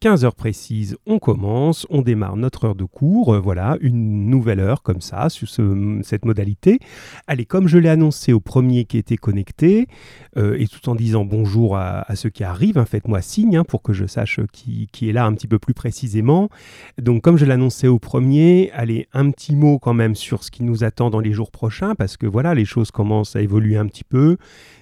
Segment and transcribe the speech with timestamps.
[0.00, 4.60] 15 heures précises, on commence, on démarre notre heure de cours, euh, voilà, une nouvelle
[4.60, 6.78] heure comme ça, sur cette modalité.
[7.26, 9.88] Allez, comme je l'ai annoncé au premier qui était connecté,
[10.36, 13.82] euh, et tout en disant bonjour à, ceux qui arrivent, hein, faites-moi signe hein, pour
[13.82, 16.48] que je sache qui, qui, est là un petit peu plus précisément.
[17.00, 20.62] Donc comme je annoncé au premier, allez, un petit mot quand même sur ce qui
[20.62, 23.86] nous attend dans les jours prochains, parce que voilà, les choses commencent à évoluer un
[23.86, 24.36] petit peu.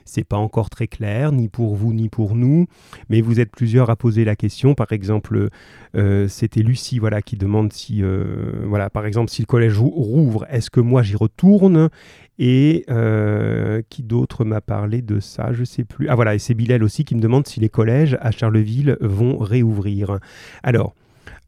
[0.07, 2.67] C'est pas encore très clair, ni pour vous ni pour nous,
[3.11, 4.75] mais vous êtes plusieurs à poser la question.
[4.75, 5.49] Par exemple,
[5.97, 10.47] euh, c'était Lucie voilà, qui demande si, euh, voilà, par exemple, si le collège rouvre,
[10.49, 11.91] est-ce que moi j'y retourne?
[12.39, 15.53] Et euh, qui d'autre m'a parlé de ça?
[15.53, 16.09] Je sais plus.
[16.09, 19.39] Ah voilà, et c'est Bilal aussi qui me demande si les collèges à Charleville vont
[19.39, 20.21] réouvrir.
[20.63, 20.95] Alors,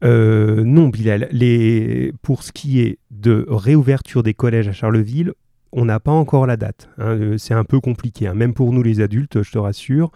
[0.03, 2.11] non, Bilal, les...
[2.21, 5.33] pour ce qui est de réouverture des collèges à Charleville,
[5.71, 6.89] on n'a pas encore la date.
[6.97, 10.11] Hein, euh, c'est un peu compliqué, hein, même pour nous les adultes, je te rassure.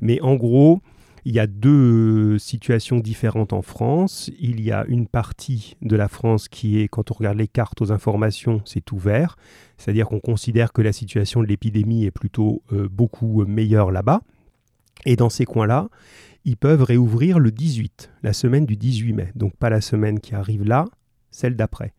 [0.00, 0.80] Mais en gros,
[1.24, 4.30] il y a deux situations différentes en France.
[4.38, 7.80] Il y a une partie de la France qui est, quand on regarde les cartes
[7.82, 9.36] aux informations, c'est ouvert.
[9.76, 14.22] C'est-à-dire qu'on considère que la situation de l'épidémie est plutôt euh, beaucoup meilleure là-bas.
[15.04, 15.88] Et dans ces coins-là,
[16.44, 19.32] ils peuvent réouvrir le 18, la semaine du 18 mai.
[19.34, 20.84] Donc pas la semaine qui arrive là,
[21.32, 21.92] celle d'après.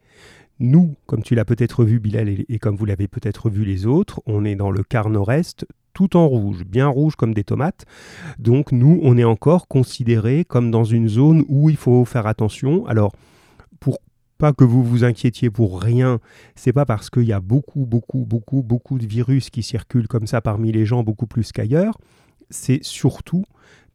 [0.59, 4.22] Nous, comme tu l'as peut-être vu Bilal et, comme vous l'avez peut-être vu les autres,
[4.25, 7.86] on est dans le quart nord-est tout en rouge, bien rouge comme des tomates.
[8.38, 12.85] Donc nous, on est encore considéré comme dans une zone où il faut faire attention.
[12.85, 13.13] Alors,
[13.80, 13.97] pour
[14.38, 16.19] pas que vous vous inquiétiez pour rien,
[16.55, 20.28] c'est pas parce qu'il y a beaucoup, beaucoup, beaucoup, beaucoup de virus qui circulent comme
[20.28, 21.97] ça parmi les gens, beaucoup plus qu'ailleurs.
[22.50, 23.44] C'est surtout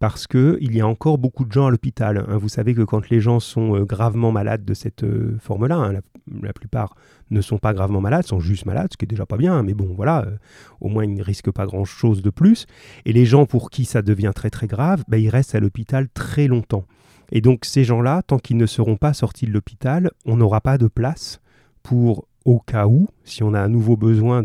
[0.02, 2.26] parce qu'il y a encore beaucoup de gens à l'hôpital.
[2.28, 2.36] Hein.
[2.36, 6.00] Vous savez que quand les gens sont euh, gravement malades de cette euh, forme-là, hein,
[6.42, 6.96] la, plupart
[7.30, 9.74] ne sont pas gravement malades, sont juste malades, ce qui est déjà pas bien, mais
[9.74, 10.36] bon, voilà, euh,
[10.80, 12.66] au moins ils ne risquent pas grand-chose de plus.
[13.04, 16.08] Et les gens pour qui ça devient très très grave, ben, ils restent à l'hôpital
[16.12, 16.84] très longtemps.
[17.30, 20.78] Et donc ces gens-là, tant qu'ils ne seront pas sortis de l'hôpital, on n'aura pas
[20.78, 21.40] de place
[21.84, 24.44] pour au cas où, si on a à nouveau besoin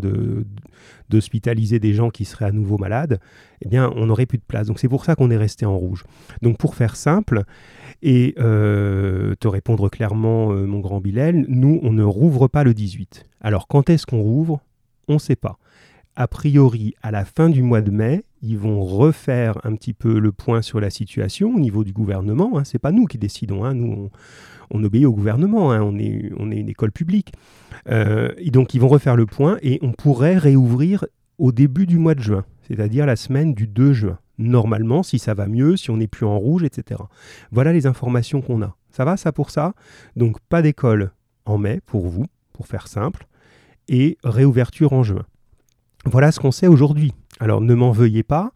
[1.08, 3.20] d'hospitaliser des gens qui seraient à nouveau malades,
[3.62, 4.66] eh bien, on n'aurait plus de place.
[4.66, 6.04] Donc c'est pour ça qu'on est resté en rouge.
[6.42, 7.42] Donc pour faire simple
[8.02, 12.74] et euh, te répondre clairement, euh, mon grand Bilal, nous, on ne rouvre pas le
[12.74, 13.24] 18.
[13.40, 14.60] Alors quand est-ce qu'on rouvre?
[15.08, 15.58] On ne sait pas.
[16.14, 20.18] A priori, à la fin du mois de mai, ils vont refaire un petit peu
[20.18, 22.58] le point sur la situation au niveau du gouvernement.
[22.58, 22.64] Hein.
[22.64, 23.64] Ce n'est pas nous qui décidons.
[23.64, 23.74] Hein.
[23.74, 24.10] Nous, on,
[24.70, 25.72] obéit au gouvernement.
[25.72, 25.82] Hein.
[25.82, 27.32] On, est, on une école publique.
[27.88, 31.04] Euh, donc, ils vont refaire le point et on pourrait réouvrir
[31.38, 34.18] au début du mois de juin, c'est-à-dire la semaine du 2 juin.
[34.38, 37.00] Normalement, si ça va mieux, si on n'est plus en rouge, etc.
[37.50, 38.76] Voilà les informations qu'on a.
[38.90, 39.74] Ça va, ça pour ça?
[40.16, 41.12] Donc, pas d'école
[41.44, 43.26] en mai pour vous, pour faire simple,
[43.88, 45.24] et réouverture en juin.
[46.04, 47.12] Voilà ce qu'on sait aujourd'hui.
[47.40, 48.52] Alors, ne m'en veuillez pas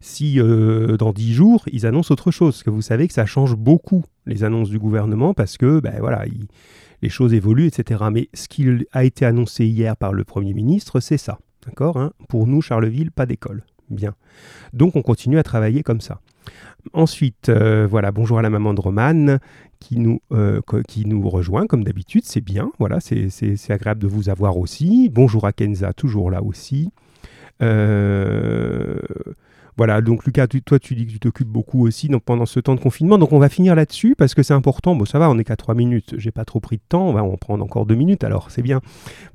[0.00, 2.54] si euh, dans dix jours, ils annoncent autre chose.
[2.54, 5.94] Parce que vous savez que ça change beaucoup les annonces du gouvernement parce que ben,
[5.98, 6.24] voilà,
[7.02, 8.04] les choses évoluent, etc.
[8.12, 11.38] Mais ce qui a été annoncé hier par le Premier ministre, c'est ça.
[11.66, 12.12] D'accord hein?
[12.28, 13.64] Pour nous, Charleville, pas d'école.
[13.90, 14.14] Bien.
[14.72, 16.20] Donc on continue à travailler comme ça.
[16.92, 19.38] Ensuite, euh, voilà, bonjour à la maman de Romane
[19.80, 24.28] qui nous, euh, qui nous rejoint comme d'habitude, c'est bien, voilà, c'est agréable de vous
[24.28, 25.08] avoir aussi.
[25.10, 26.90] Bonjour à Kenza, toujours là aussi.
[27.62, 28.98] Euh,
[29.76, 32.80] voilà, donc Lucas, toi tu dis que tu t'occupes beaucoup aussi pendant ce temps de
[32.80, 34.94] confinement, donc on va finir là-dessus parce que c'est important.
[34.94, 37.12] Bon, ça va, on est qu'à 3 minutes, j'ai pas trop pris de temps, on
[37.12, 38.80] va en prendre encore 2 minutes, alors c'est bien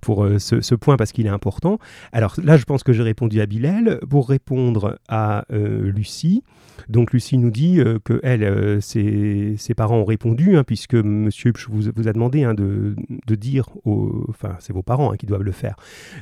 [0.02, 1.78] pour euh, ce, point parce qu'il est important.
[2.14, 4.00] Alors là, je pense que j'ai répondu à Bilal.
[4.10, 6.44] Pour répondre à euh, Lucie,
[6.88, 11.92] donc Lucie nous dit euh, que elle, ses, parents ont répondu, hein, puisque Monsieur vous,
[11.96, 12.96] vous a demandé hein, de,
[13.36, 15.76] dire, aux, enfin c'est vos parents hein, qui doivent le faire,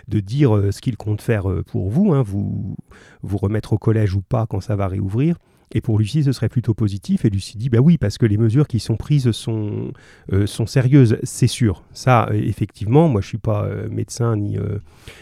[0.08, 2.76] de dire ce qu'ils comptent faire pour vous, vous,
[3.22, 5.38] vous remettre au collège ou pas quand ça va réouvrir.
[5.74, 7.26] Et pour Lucie, ce serait plutôt positif.
[7.26, 9.92] Et Lucie dit, bah oui, parce que les mesures qui sont prises sont,
[10.32, 11.84] euh, sont sérieuses, c'est sûr.
[11.94, 14.58] Ça, euh, effectivement, moi je suis pas euh, médecin, ni,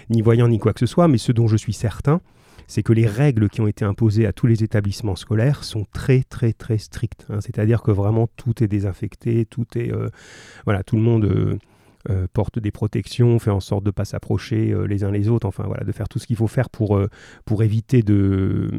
[0.10, 2.22] ni voyant, ni quoi que ce soit, mais ce dont je suis certain,
[2.68, 6.24] c'est que les règles qui ont été imposées à tous les établissements scolaires sont très
[6.24, 7.26] très très strictes.
[7.30, 7.40] Hein.
[7.42, 9.92] C'est-à-dire que vraiment tout est désinfecté, tout est...
[10.66, 11.60] voilà, tout le monde
[12.10, 15.28] euh, porte des protections, fait en sorte de ne pas s'approcher euh, les uns les
[15.28, 17.10] autres, enfin voilà, de faire tout ce qu'il faut faire pour, euh,
[17.62, 18.70] éviter de,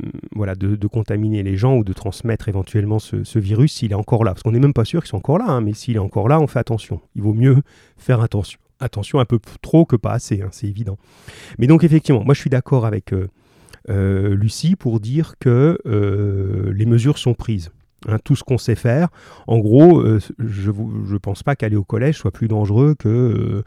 [0.92, 4.32] contaminer les gens ou de transmettre éventuellement ce, virus s'il est encore là.
[4.32, 6.28] Parce qu'on n'est même pas sûr qu'ils sont encore là, hein, mais s'il est encore
[6.28, 7.00] là, on fait attention.
[7.16, 7.62] Il vaut mieux
[7.96, 8.60] faire attention.
[8.78, 10.96] Attention un peu trop que pas assez, hein, c'est évident.
[11.58, 13.12] Mais donc effectivement, moi je suis d'accord avec
[13.88, 15.78] Lucie pour dire que
[16.72, 17.70] les mesures sont prises.
[18.08, 19.08] Hein, tout ce qu'on sait faire.
[19.46, 23.62] En gros, euh, je ne pense pas qu'aller au collège soit plus dangereux que euh,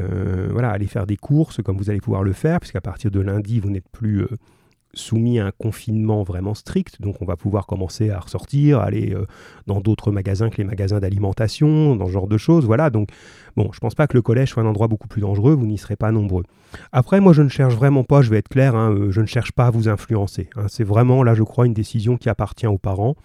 [0.00, 3.20] euh, voilà, aller faire des courses comme vous allez pouvoir le faire, puisqu'à partir de
[3.20, 4.26] lundi, vous n'êtes plus
[4.94, 9.26] soumis à un confinement vraiment strict, donc on va pouvoir commencer à ressortir, aller euh,
[9.66, 12.90] dans d'autres magasins que les magasins d'alimentation, dans ce genre de choses, voilà.
[12.90, 13.08] Donc
[13.56, 15.78] bon, je pense pas que le collège soit un endroit beaucoup plus dangereux, vous n'y
[15.78, 16.44] serez pas nombreux.
[16.92, 19.26] Après, moi je ne cherche vraiment pas, je vais être clair, hein, euh, je ne
[19.26, 20.50] cherche pas à vous influencer.
[20.56, 20.66] Hein.
[20.68, 23.16] c'est vraiment là, je crois, une décision qui appartient aux parents,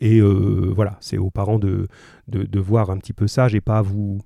[0.00, 1.88] et euh, voilà, c'est aux parents de,
[2.54, 3.48] voir un petit peu ça.
[3.48, 4.20] J'ai pas à vous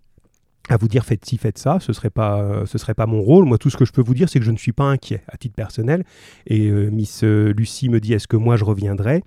[0.73, 3.45] à vous dire faites ci, faites ça, ce serait pas, ce serait pas mon rôle.
[3.45, 5.23] Moi, tout ce que je peux vous dire, c'est que je ne suis pas inquiet
[5.29, 6.05] à titre personnel.
[6.47, 9.23] Et euh, Miss euh, Lucie me dit est-ce que moi je reviendrai?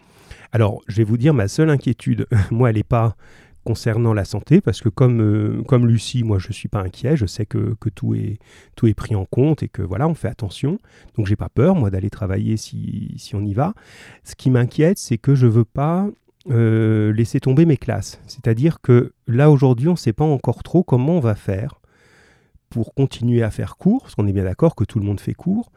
[0.51, 2.27] Alors, je vais vous dire ma seule inquiétude.
[2.51, 3.15] moi, elle n'est pas
[3.63, 7.17] concernant la santé, parce que comme, euh, comme Lucie, moi je ne suis pas inquiet,
[7.17, 8.37] je sais que, que, tout, est,
[8.75, 10.77] tout est pris en compte et que voilà, on fait attention.
[11.17, 13.73] Donc j'ai pas peur, moi, d'aller travailler si, si on y va.
[14.23, 16.07] Ce qui m'inquiète, c'est que je veux pas
[16.49, 18.21] euh, laisser tomber mes classes.
[18.27, 21.81] C'est-à-dire que là aujourd'hui, on ne sait pas encore trop comment on va faire
[22.69, 25.33] pour continuer à faire cours, parce qu'on est bien d'accord que tout le monde fait
[25.33, 25.71] cours,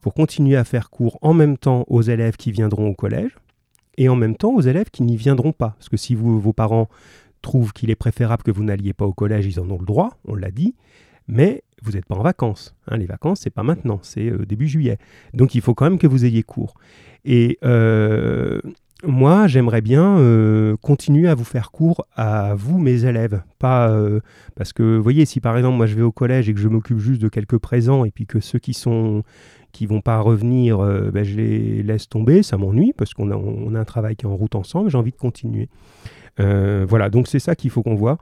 [0.00, 3.36] pour continuer à faire cours en même temps aux élèves qui viendront au collège
[3.96, 5.74] et en même temps aux élèves qui n'y viendront pas.
[5.78, 6.88] Parce que si vos parents
[7.42, 10.18] trouvent qu'il est préférable que vous n'alliez pas au collège, ils en ont le droit,
[10.26, 10.74] on l'a dit,
[11.28, 12.74] mais vous n'êtes pas en vacances.
[12.88, 12.96] Hein.
[12.96, 14.98] les vacances, c'est pas maintenant, c'est euh, début juillet.
[15.34, 16.74] Donc il faut quand même que vous ayez cours.
[17.24, 18.60] Et euh,
[19.06, 23.42] moi, j'aimerais bien euh, continuer à vous faire cours à vous, mes élèves.
[23.58, 24.20] Pas euh,
[24.56, 26.68] parce que, vous voyez, si par exemple moi je vais au collège et que je
[26.68, 29.22] m'occupe juste de quelques présents et puis que ceux qui sont
[29.72, 33.34] qui vont pas revenir, euh, ben, je les laisse tomber, ça m'ennuie parce qu'on a,
[33.34, 34.88] a un travail qui est en route ensemble.
[34.88, 35.68] J'ai envie de continuer.
[36.38, 38.18] Voilà, donc c'est ça qu'il faut qu'on voit.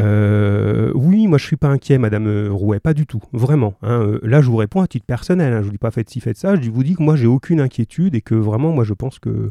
[0.00, 3.74] Euh, oui, moi je suis pas inquiet, Madame euh, Rouet, pas du tout, vraiment.
[3.82, 4.00] Hein.
[4.02, 5.52] Euh, là, je vous réponds à titre personnel.
[5.52, 5.60] Hein.
[5.60, 6.56] je vous dis pas faites ci, faites ça.
[6.56, 9.50] Je vous dis que moi j'ai aucune inquiétude et que vraiment, moi je pense que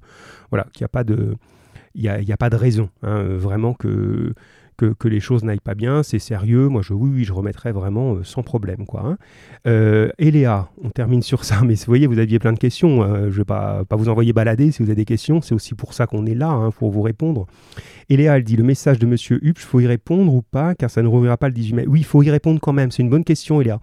[0.49, 1.35] voilà, qu'il n'y a pas de,
[1.93, 4.33] il y a, pas de raison, hein, vraiment que
[4.93, 6.67] que, les choses n'aillent pas bien, c'est sérieux.
[6.67, 8.85] Moi, je, oui, oui, je remettrai vraiment sans problème.
[8.85, 9.17] Quoi, hein.
[10.17, 13.03] et Léa, on termine sur ça, mais vous voyez, vous aviez plein de questions.
[13.03, 15.41] je ne vais pas, pas vous envoyer balader si vous avez des questions.
[15.41, 17.47] C'est aussi pour ça qu'on est là, pour vous répondre.
[18.09, 20.89] Et Léa, elle dit le message de Monsieur Hupsch, faut y répondre ou pas, car
[20.89, 21.85] ça ne rouvrira pas le 18 mai.
[21.87, 22.91] Oui, il faut y répondre quand même.
[22.91, 23.79] C'est une bonne question, Léa.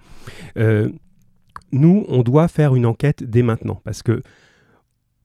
[0.58, 0.90] Euh,
[1.72, 4.22] nous, on doit faire une enquête dès maintenant, parce que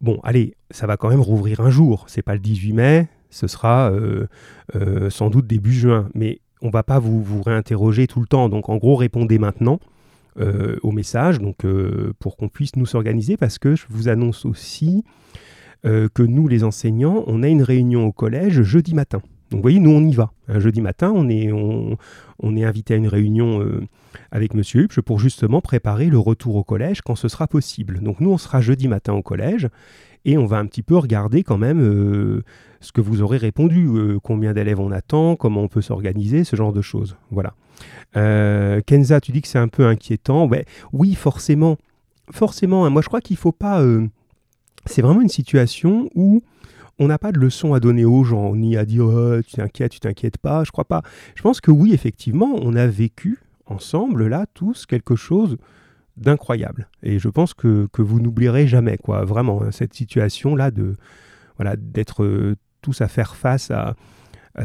[0.01, 2.05] bon, allez, ça va quand même rouvrir un jour.
[2.07, 4.27] C'est pas le 18 mai, ce sera euh,
[4.75, 8.49] euh, sans doute début juin, mais on va pas vous, vous réinterroger tout le temps.
[8.49, 9.79] Donc, en gros, répondez maintenant.
[10.81, 11.57] au message, donc
[12.19, 15.03] pour qu'on puisse nous s'organiser, parce que je vous annonce aussi
[15.85, 19.21] euh, que nous, les enseignants, on a une réunion au collège jeudi matin.
[19.51, 20.31] Donc vous voyez, nous, on y va.
[20.47, 23.81] Un jeudi matin, on est, on, est invité à une réunion euh,
[24.31, 27.99] avec Monsieur Hupsch pour justement préparer le retour au collège quand ce sera possible.
[27.99, 29.67] Donc nous, on sera jeudi matin au collège
[30.25, 32.43] et on va un petit peu regarder quand même euh,
[32.79, 33.89] ce que vous aurez répondu,
[34.23, 37.15] combien d'élèves on attend, comment on peut s'organiser, ce genre de choses.
[37.31, 37.53] Voilà.
[38.85, 40.49] Kenza, tu dis que c'est un peu inquiétant.
[40.91, 41.77] Oui, forcément.
[42.31, 42.89] Forcément, hein.
[42.89, 43.83] moi je crois qu'il ne faut pas
[44.85, 46.41] c'est vraiment une situation où
[46.99, 49.91] on n'a pas de leçon à donner aux gens, ni à dire oh, tu t'inquiètes,
[49.93, 50.63] tu t'inquiètes pas.
[50.63, 51.01] Je crois pas.
[51.35, 55.57] Je pense que oui, effectivement, on a vécu ensemble là tous quelque chose
[56.17, 56.89] d'incroyable.
[57.01, 60.95] Et je pense que, vous n'oublierez jamais, quoi, vraiment, hein, cette situation-là de
[61.57, 63.95] voilà d'être euh, tous à faire face à,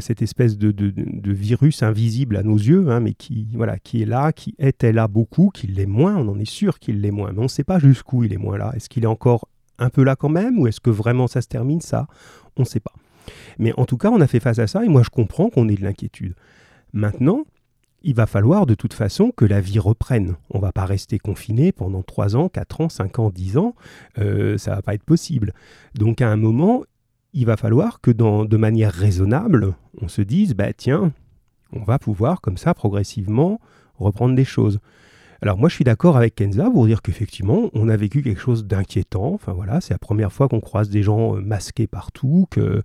[0.01, 4.31] cette espèce de, virus invisible à nos yeux, hein, mais qui, voilà, qui est là,
[4.31, 7.39] qui était là beaucoup, qui l'est moins, on en est sûr qu'il l'est moins, mais
[7.39, 8.71] on ne sait pas jusqu'où il est moins là.
[8.75, 9.47] Est-ce qu'il est encore
[9.79, 12.07] un peu là quand même Ou est-ce que vraiment ça se termine Ça,
[12.55, 12.93] on ne sait pas.
[13.57, 15.67] Mais en tout cas, on a fait face à ça et moi je comprends qu'on
[15.69, 16.35] ait de l'inquiétude.
[16.93, 17.45] Maintenant,
[18.01, 20.35] il va falloir de toute façon que la vie reprenne.
[20.49, 23.75] On ne va pas rester confiné pendant 3 ans, 4 ans, 5 ans, 10 ans.
[24.17, 25.53] Euh, ça ne va pas être possible.
[25.95, 26.83] Donc à un moment,
[27.33, 31.11] il va falloir que dans, de manière raisonnable, on se dise, bah tiens,
[31.73, 33.59] on va pouvoir comme ça progressivement
[33.97, 34.79] reprendre des choses.
[35.41, 38.65] Alors moi je suis d'accord avec Kenza pour dire qu'effectivement on a vécu quelque chose
[38.65, 39.33] d'inquiétant.
[39.33, 42.81] Enfin voilà, c'est la première fois qu'on croise des gens euh, masqués partout, que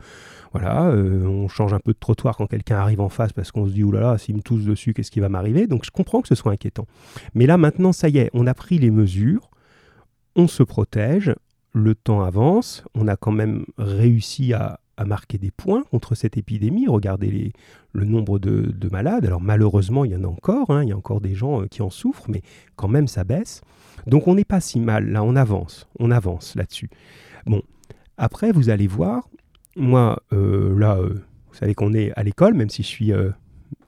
[0.52, 3.66] voilà, euh, on change un peu de trottoir quand quelqu'un arrive en face parce qu'on
[3.66, 5.66] se dit oulala, s'il me touche dessus, qu'est-ce qui va m'arriver?
[5.66, 6.86] Donc je comprends que ce soit inquiétant.
[7.34, 9.50] Mais là maintenant ça y est, on a pris les mesures,
[10.36, 11.34] on se protège,
[11.72, 16.36] le temps avance, on a quand même réussi à, à marquer des points contre cette
[16.36, 16.86] épidémie.
[16.88, 17.52] Regardez les,
[17.92, 19.24] le nombre de, malades.
[19.24, 20.82] Alors malheureusement, il y en a encore, hein.
[20.82, 22.42] il y a encore des gens euh, qui en souffrent, mais
[22.76, 23.62] quand même ça baisse.
[24.06, 26.90] Donc on n'est pas si mal, là on avance, on avance là-dessus.
[27.46, 27.62] Bon,
[28.18, 29.28] après vous allez voir,
[29.76, 33.12] moi euh, là, euh, vous savez qu'on est à l'école, même si je suis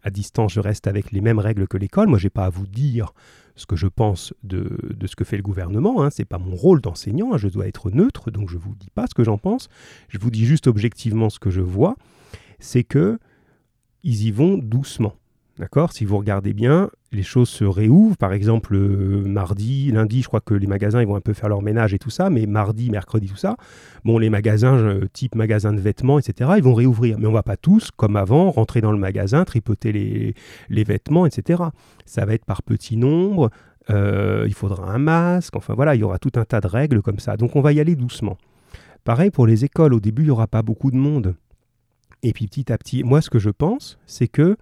[0.07, 2.07] à distance, je reste avec les mêmes règles que l'école.
[2.07, 3.13] Moi, j'ai pas à vous dire
[3.57, 6.03] ce que je pense de, ce que fait le gouvernement.
[6.03, 6.11] Hein.
[6.11, 7.39] Ce n'est pas mon rôle d'enseignant, hein.
[7.39, 9.69] je dois être neutre, donc je ne vous dis pas ce que j'en pense.
[10.09, 11.97] Je vous dis juste objectivement ce que je vois.
[12.61, 13.19] C'est que
[14.05, 15.17] ils y vont doucement.
[15.59, 15.93] D'accord?
[15.93, 18.19] Si vous regardez bien, les choses se réouvrent.
[18.19, 21.49] Par exemple, euh, mardi, lundi, je crois que les magasins ils vont un peu faire
[21.49, 23.57] leur ménage et tout ça, mais mardi, mercredi, tout ça,
[24.05, 27.19] bon, les magasins, type magasin de vêtements, etc., ils vont réouvrir.
[27.19, 30.35] Mais on va pas tous, comme avant, rentrer dans le magasin, tripoter les,
[30.69, 31.63] les vêtements, etc.
[32.05, 33.51] Ça va être par petits nombres.
[33.91, 35.57] Euh, il faudra un masque.
[35.57, 37.37] Enfin voilà, il y aura tout un tas de règles comme ça.
[37.37, 38.37] Donc on va y aller doucement.
[39.05, 39.95] Pareil pour les écoles.
[39.95, 41.35] Au début, il n'y aura pas beaucoup de monde.
[42.23, 44.57] Et puis petit à petit, moi, ce que je pense, c'est que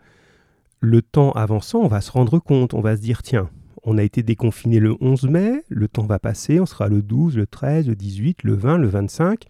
[0.85, 3.49] le temps avançant, on va se rendre compte, on va se dire, tiens,
[3.85, 7.37] on a été déconfiné le 11 mai, le temps va passer, on sera le 12,
[7.37, 9.45] le 13, le 18, le 20, le 25,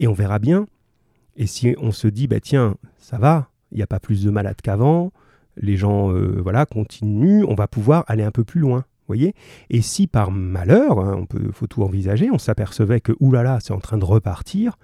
[0.00, 0.66] et on verra bien.
[1.36, 4.30] Et si on se dit, bah tiens, ça va, il n'y a pas plus de
[4.30, 5.12] malades qu'avant,
[5.56, 8.84] les gens euh, voilà continuent, on va pouvoir aller un peu plus loin.
[9.06, 9.34] Voyez
[9.70, 13.96] et si par malheur, hein, faut tout envisager, on s'apercevait que oulala, c'est en train
[13.96, 14.76] de repartir,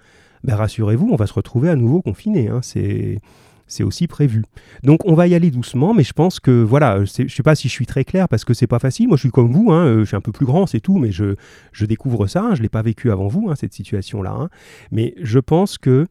[0.43, 2.47] ben rassurez-vous, on va se retrouver à nouveau confiné.
[2.47, 3.19] Hein, c'est
[3.67, 4.43] c'est aussi prévu.
[4.83, 7.55] Donc on va y aller doucement, mais je pense que voilà, je ne sais pas
[7.55, 9.07] si je suis très clair parce que c'est pas facile.
[9.07, 10.97] Moi je suis comme vous, hein, euh, je suis un peu plus grand, c'est tout,
[10.97, 11.35] mais je,
[11.71, 12.43] je découvre ça.
[12.43, 14.49] Hein, je l'ai pas vécu avant vous hein, cette situation-là.
[14.91, 16.07] mais je pense que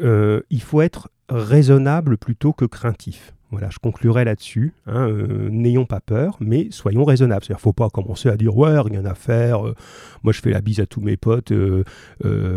[0.00, 3.34] euh, il faut être raisonnable plutôt que craintif.
[3.52, 4.72] Voilà, je conclurai là-dessus.
[4.86, 7.44] Hein, euh, n'ayons pas peur, mais soyons raisonnables.
[7.50, 9.66] Il ne faut pas commencer à dire ouais, rien à faire.
[9.66, 9.74] Euh,
[10.22, 11.52] moi, je fais la bise à tous mes potes.
[11.52, 11.84] Euh,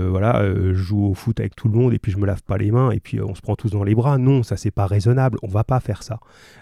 [0.10, 2.58] voilà, je joue au foot avec tout le monde et puis je me lave pas
[2.58, 4.18] les mains et puis on se prend tous dans les bras.
[4.18, 5.38] Non, ça c'est pas raisonnable.
[5.44, 6.20] On va pas faire ça.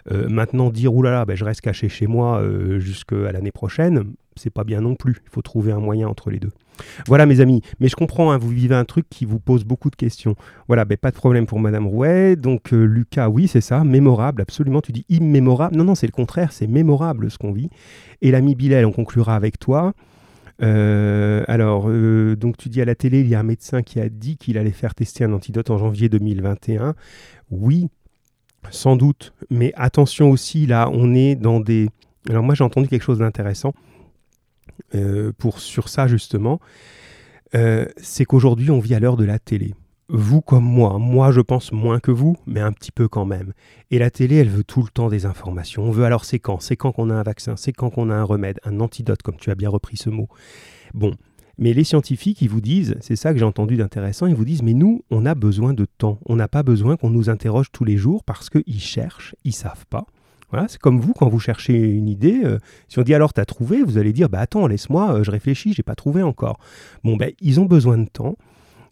[0.09, 2.43] maintenant, dire oulala, ben, je reste caché chez moi
[2.79, 5.17] jusqu'à l'année prochaine, c'est pas bien non plus.
[5.25, 6.51] Il faut trouver un moyen entre les deux.
[7.07, 9.89] Voilà mes amis, mais je comprends, hein, vous vivez un truc qui vous pose beaucoup
[9.89, 10.35] de questions.
[10.67, 12.35] Voilà, ben, pas de problème pour Madame Rouet.
[12.35, 14.81] Donc euh, Lucas, oui c'est ça, mémorable, absolument.
[14.81, 15.75] Tu dis immémorable.
[15.75, 17.69] Non, non, c'est le contraire, c'est mémorable ce qu'on vit.
[18.21, 19.93] Et l'ami Bilal, on conclura avec toi.
[20.61, 23.99] Euh, alors, euh, donc tu dis à la télé, il y a un médecin qui
[23.99, 26.95] a dit qu'il allait faire tester un antidote en janvier 2021.
[27.51, 27.87] Oui,
[28.69, 31.89] sans doute, mais attention aussi, là, on est dans des...
[32.29, 33.73] Alors moi j'ai entendu quelque chose d'intéressant.
[34.95, 36.59] Euh, pour, sur ça justement,
[37.55, 39.73] euh, c'est qu'aujourd'hui on vit à l'heure de la télé.
[40.09, 43.53] Vous comme moi, moi je pense moins que vous, mais un petit peu quand même.
[43.89, 45.83] Et la télé, elle veut tout le temps des informations.
[45.83, 46.61] On veut alors c'est quand?
[46.61, 47.55] C'est quand qu'on a un vaccin?
[47.55, 48.59] C'est quand qu'on a un remède?
[48.63, 50.27] Un antidote, comme tu as bien repris ce mot.
[50.93, 51.15] Bon,
[51.57, 54.63] mais les scientifiques, ils vous disent, c'est ça que j'ai entendu d'intéressant, ils vous disent,
[54.63, 56.19] mais nous, on a besoin de temps.
[56.25, 59.85] On n'a pas besoin qu'on nous interroge tous les jours parce qu'ils cherchent, ils savent
[59.89, 60.05] pas
[60.67, 62.41] c'est comme vous quand vous cherchez une idée.
[62.43, 65.31] Euh, si on dit alors t'as trouvé, vous allez dire bah attends laisse-moi, euh, je
[65.31, 66.59] réfléchis, j'ai pas trouvé encore.
[67.03, 68.35] Bon ben ils ont besoin de temps.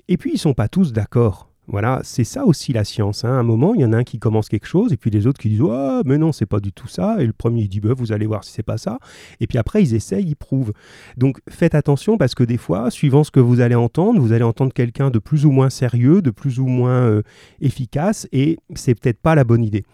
[0.07, 1.51] Et puis ils sont pas tous d'accord.
[1.67, 3.23] Voilà, c'est ça aussi la science.
[3.23, 3.29] Hein.
[3.29, 5.25] À un moment, il y en a un qui commence quelque chose, et puis les
[5.25, 7.17] autres qui disent Ah, mais non, c'est pas du tout ça.
[7.19, 8.99] Et le premier, il dit bah, Vous allez voir si c'est pas ça.
[9.39, 10.73] Et puis après, ils essayent, ils prouvent.
[11.15, 14.43] Donc faites attention parce que des fois, suivant ce que vous allez entendre, vous allez
[14.43, 17.21] entendre quelqu'un de plus ou moins sérieux, de plus ou moins euh,
[17.61, 19.85] efficace, et c'est peut-être pas la bonne idée.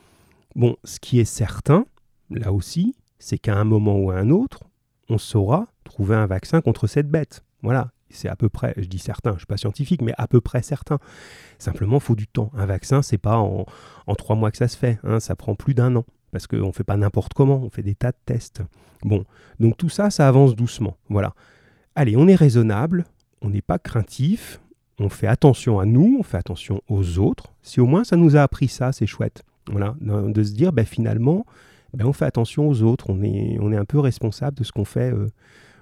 [0.58, 1.86] Bon, ce qui est certain,
[2.32, 4.64] là aussi, c'est qu'à un moment ou à un autre,
[5.08, 7.44] on saura trouver un vaccin contre cette bête.
[7.62, 10.28] Voilà, c'est à peu près, je dis certain, je ne suis pas scientifique, mais à
[10.28, 10.98] peu près certain.
[11.60, 12.52] Simplement, il faut du temps.
[12.56, 13.66] Un vaccin, c'est pas en,
[14.18, 16.72] trois mois que ça se fait, hein, ça prend plus d'un an, parce qu'on ne
[16.72, 18.64] fait pas n'importe comment, on fait des tas de tests.
[19.04, 19.26] Bon,
[19.60, 20.98] donc tout ça, ça avance doucement.
[21.08, 21.36] Voilà.
[21.94, 23.06] Allez, on est raisonnable,
[23.44, 24.60] on n'est pas craintif,
[24.98, 27.54] on fait attention à nous, on fait attention aux autres.
[27.62, 29.44] Si au moins ça nous a appris ça, c'est chouette.
[29.70, 31.46] De se dire, ben, finalement,
[31.94, 34.72] ben, on fait attention aux autres, on est, on est un peu responsable de ce
[34.72, 35.28] qu'on fait, euh,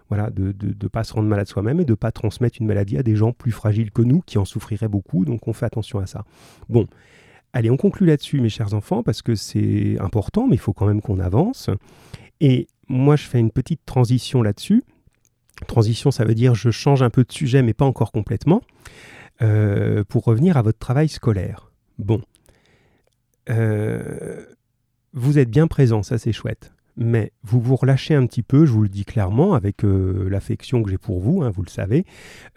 [0.09, 2.97] voilà, de ne pas se rendre malade soi-même et de ne pas transmettre une maladie
[2.97, 5.99] à des gens plus fragiles que nous qui en souffriraient beaucoup, donc on fait attention
[5.99, 6.23] à ça.
[6.69, 6.87] Bon,
[7.53, 10.85] allez, on conclut là-dessus, mes chers enfants, parce que c'est important, mais il faut quand
[10.85, 11.69] même qu'on avance.
[12.39, 14.83] Et moi, je fais une petite transition là-dessus.
[15.67, 18.61] Transition, ça veut dire je change un peu de sujet, mais pas encore complètement,
[19.41, 21.71] euh, pour revenir à votre travail scolaire.
[21.97, 22.21] Bon,
[23.49, 24.45] euh,
[25.13, 26.71] vous êtes bien présent, ça c'est chouette.
[26.97, 30.81] Mais vous vous relâchez un petit peu, je vous le dis clairement, avec euh, l'affection
[30.81, 32.05] que j'ai pour vous, hein, vous le savez,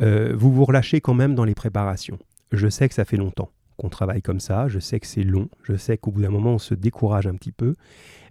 [0.01, 2.19] euh, vous vous relâchez quand même dans les préparations.
[2.53, 5.49] Je sais que ça fait longtemps qu'on travaille comme ça, je sais que c'est long,
[5.63, 7.75] je sais qu'au bout d'un moment on se décourage un petit peu,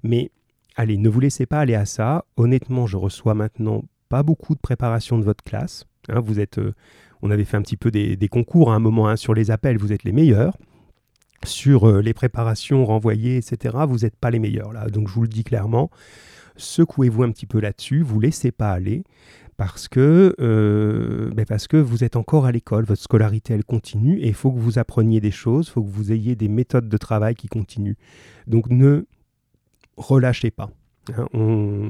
[0.04, 0.32] mais
[0.76, 2.26] allez, ne vous laissez pas aller à ça.
[2.36, 5.86] Honnêtement, je reçois maintenant pas beaucoup de préparation de votre classe.
[6.10, 6.60] Hein, vous êtes,
[7.22, 9.78] on avait fait un petit peu des, concours à un moment hein, sur les appels,
[9.78, 10.58] vous êtes les meilleurs
[11.46, 14.88] sur euh, les préparations renvoyées, etc., vous n'êtes pas les meilleurs là.
[14.90, 15.90] Donc je vous le dis clairement,
[16.56, 19.04] secouez-vous un petit peu là-dessus, vous laissez pas aller
[19.58, 24.20] parce que, euh, ben parce que vous êtes encore à l'école, votre scolarité elle continue
[24.20, 26.88] et il faut que vous appreniez des choses, il faut que vous ayez des méthodes
[26.88, 27.98] de travail qui continuent.
[28.46, 29.06] Donc ne
[29.98, 30.70] relâchez pas.
[31.18, 31.28] Hein.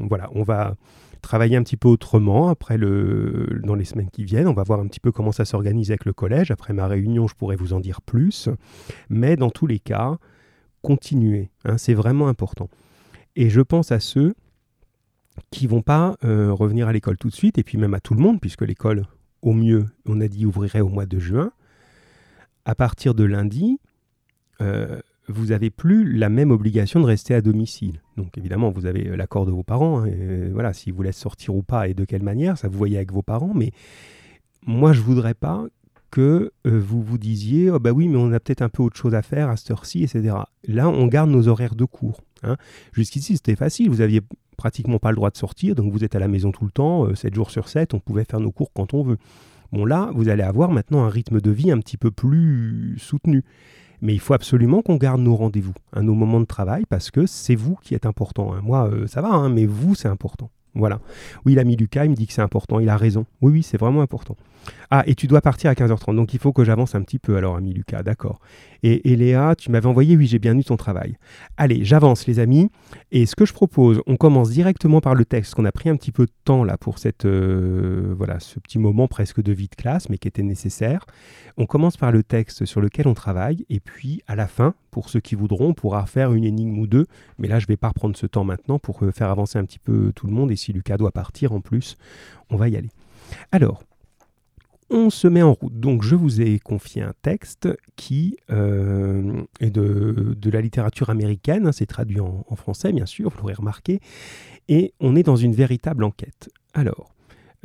[0.08, 0.76] voilà, on va
[1.22, 4.48] travailler un petit peu autrement après le, dans les semaines qui viennent.
[4.48, 6.52] On va voir un petit peu comment ça s'organise avec le collège.
[6.52, 8.50] Après ma réunion, je pourrais vous en dire plus.
[9.10, 10.18] Mais dans tous les cas,
[10.82, 11.50] continuer.
[11.66, 12.70] Hein, c'est vraiment important.
[13.36, 14.34] Et je pense à ceux
[15.52, 18.14] qui vont pas euh, revenir à l'école tout de suite, et puis même à tout
[18.14, 19.06] le monde, puisque l'école,
[19.42, 21.52] au mieux, on a dit, ouvrirait au mois de juin.
[22.66, 23.80] À partir de lundi,
[24.62, 28.02] euh, vous n'avez plus la même obligation de rester à domicile.
[28.16, 30.06] Donc évidemment, vous avez l'accord de vos parents.
[30.06, 32.98] Hein, voilà, s'ils vous laissent sortir ou pas et de quelle manière, ça vous voyez
[32.98, 33.54] avec vos parents.
[33.54, 33.72] Mais
[34.66, 35.66] moi, je voudrais pas
[36.12, 38.96] que euh, vous vous disiez oh bah oui, mais on a peut-être un peu autre
[38.96, 40.36] chose à faire à cette heure-ci, etc.
[40.68, 42.22] Là, on garde nos horaires de cours.
[42.44, 42.56] Hein.
[42.94, 43.90] Jusqu'ici, c'était facile.
[43.90, 44.22] Vous aviez
[44.56, 47.14] pratiquement pas le droit de sortir, donc vous êtes à la maison tout le temps,
[47.14, 49.18] 7 euh, jours sur 7, on pouvait faire nos cours quand on veut.
[49.72, 53.44] Bon là, vous allez avoir maintenant un rythme de vie un petit peu plus soutenu.
[54.02, 57.26] Mais il faut absolument qu'on garde nos rendez-vous, hein, nos moments de travail, parce que
[57.26, 58.54] c'est vous qui êtes important.
[58.54, 58.62] Hein.
[58.64, 60.52] Moi, euh, ça va, mais vous, c'est important.
[60.78, 61.00] Voilà.
[61.46, 62.80] Oui, l'ami Lucas, il me dit que c'est important.
[62.80, 63.26] Il a raison.
[63.42, 64.36] Oui, oui, c'est vraiment important.
[64.90, 66.16] Ah, et tu dois partir à 15h30.
[66.16, 68.04] Donc il faut que j'avance un petit peu alors, ami Lucas.
[68.04, 68.40] D'accord.
[68.84, 71.18] Et, Léa, tu m'avais envoyé, oui, j'ai bien eu ton travail.
[71.58, 72.70] Allez, j'avance, les amis.
[73.12, 75.96] Et ce que je propose, on commence directement par le texte, qu'on a pris un
[75.96, 79.68] petit peu de temps là pour cette, euh, voilà, ce petit moment presque de vie
[79.68, 81.06] de classe, mais qui était nécessaire.
[81.58, 83.66] On commence par le texte sur lequel on travaille.
[83.70, 86.88] Et puis, à la fin, pour ceux qui voudront, on pourra faire une énigme ou
[86.88, 87.06] deux.
[87.38, 89.64] Mais là, je ne vais pas reprendre ce temps maintenant pour euh, faire avancer un
[89.64, 90.50] petit peu tout le monde.
[90.50, 91.98] Et si Lucas doit partir en plus,
[92.50, 92.90] on va y aller.
[93.52, 93.84] Alors,
[94.90, 95.80] on se met en route.
[95.80, 101.72] Donc je vous ai confié un texte qui euh, est de, la littérature américaine, hein,
[101.72, 104.00] c'est traduit en, français bien sûr, vous l'aurez remarqué,
[104.68, 106.50] et on est dans une véritable enquête.
[106.74, 107.14] Alors,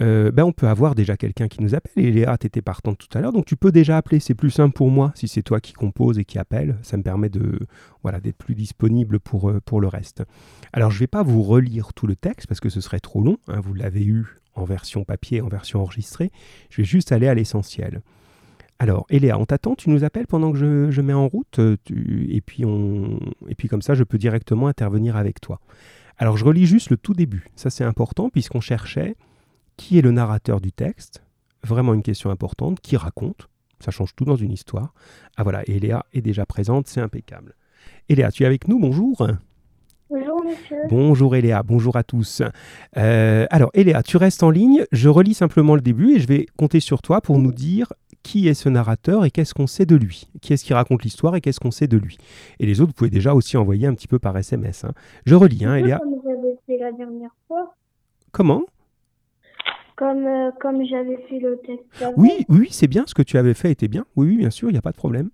[0.01, 2.99] euh, ben on peut avoir déjà quelqu'un qui nous appelle, et Léa, tu étais partante
[2.99, 5.43] tout à l'heure, donc tu peux déjà appeler, c'est plus simple pour moi, si c'est
[5.43, 7.61] toi qui compose et qui appelle, ça me permet de
[8.03, 10.23] voilà d'être plus disponible pour, euh, pour le reste.
[10.73, 13.23] Alors je ne vais pas vous relire tout le texte, parce que ce serait trop
[13.23, 16.31] long, hein, vous l'avez eu en version papier, en version enregistrée.
[16.71, 18.03] Je vais juste aller à l'essentiel.
[18.79, 22.41] Alors, Eléa, on t'attend, tu nous appelles pendant que je, mets en route, euh, et,
[22.41, 25.61] puis on, et puis comme ça, je peux directement intervenir avec toi.
[26.19, 27.47] Alors, je relis juste le tout début.
[27.55, 29.15] Ça, c'est important puisqu'on cherchait
[29.77, 31.23] qui est le narrateur du texte?
[31.65, 32.81] Vraiment une question importante.
[32.81, 33.49] Qui raconte?
[33.81, 34.95] Ça change tout dans une histoire.
[35.37, 37.57] Ah voilà, Eléa est déjà présente, c'est impeccable.
[38.09, 39.27] Eléa, tu es avec nous, bonjour.
[40.09, 40.77] Bonjour monsieur.
[40.89, 42.43] Bonjour Eléa, bonjour à tous.
[42.97, 46.47] Euh, alors Eléa, tu restes en ligne, je relis simplement le début et je vais
[46.57, 47.93] compter sur toi pour nous dire
[48.23, 50.29] qui est ce narrateur et qu'est-ce qu'on sait de lui.
[50.41, 52.19] Qui est-ce qui raconte l'histoire et qu'est-ce qu'on sait de lui.
[52.61, 54.85] Et les autres, vous pouvez déjà aussi envoyer un petit peu par SMS.
[54.85, 54.93] Hein.
[55.27, 55.99] Je relis, hein, Eléa.
[55.99, 57.75] Comme j'avais fait la dernière fois.
[58.31, 58.63] Comment?
[60.03, 62.05] Comme, euh, comme j'avais fait le texte.
[62.17, 63.05] Oui, oui, c'est bien.
[63.07, 64.05] Ce que tu avais fait était bien.
[64.17, 65.31] Oui, oui, bien sûr, il n'y a pas de problème.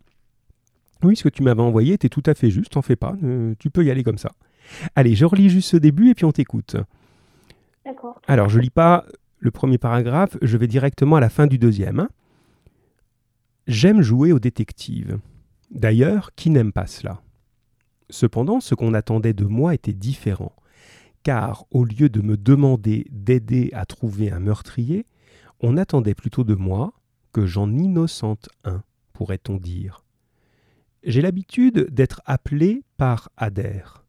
[1.02, 3.54] Oui, ce que tu m'avais envoyé était tout à fait juste, t'en fais pas, euh,
[3.58, 4.32] tu peux y aller comme ça.
[4.94, 6.76] Allez, je relis juste ce début et puis on t'écoute.
[7.86, 8.20] D'accord.
[8.26, 9.06] Alors, je lis pas
[9.38, 12.00] le premier paragraphe, je vais directement à la fin du deuxième.
[12.00, 12.08] Hein.
[13.68, 15.18] J'aime jouer au détective.
[15.70, 17.22] D'ailleurs, qui n'aime pas cela?
[18.10, 20.52] Cependant, ce qu'on attendait de moi était différent,
[21.22, 25.06] car au lieu de me demander d'aider à trouver un meurtrier,
[25.60, 26.92] on attendait plutôt de moi
[27.32, 30.04] que j'en innocente un, pourrait-on dire.
[31.04, 34.04] J'ai l'habitude d'être appelé par Adair.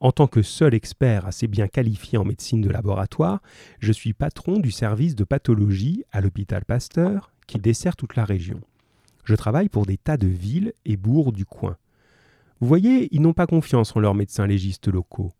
[0.00, 3.40] En tant que seul expert assez bien qualifié en médecine de laboratoire,
[3.80, 8.60] je suis patron du service de pathologie à l'hôpital Pasteur qui dessert toute la région.
[9.24, 11.76] Je travaille pour des tas de villes et bourgs du coin.
[12.60, 15.32] Vous voyez, ils n'ont pas confiance en leurs médecins légistes locaux.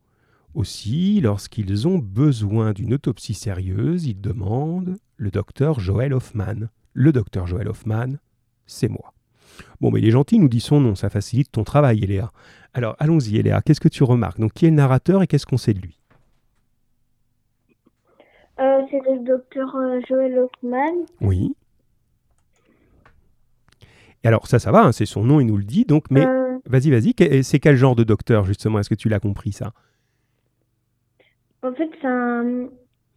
[0.55, 6.69] Aussi, lorsqu'ils ont besoin d'une autopsie sérieuse, ils demandent le docteur Joël Hoffman.
[6.95, 8.17] Le docteur Joël Hoffman,
[8.67, 9.13] c'est moi.
[9.81, 12.33] Bon, mais il est gentil, nous dit son nom, ça facilite ton travail, Eléa.
[12.75, 14.41] Alors, allons-y, Eléa, qu'est-ce que tu remarques?
[14.41, 15.99] Donc, qui est le narrateur et qu'est-ce qu'on sait de lui?
[18.61, 21.07] Euh, C'est le docteur euh, Joël Hoffman.
[21.21, 21.55] Oui.
[24.25, 26.27] Et alors, ça, ça va, hein, c'est son nom, il nous le dit, donc, mais
[26.27, 26.59] euh.
[26.67, 28.81] vas-y, vas-y, c'est quel genre de docteur, justement?
[28.81, 29.73] Est-ce que tu l'as compris, ça?
[31.63, 32.69] En fait, un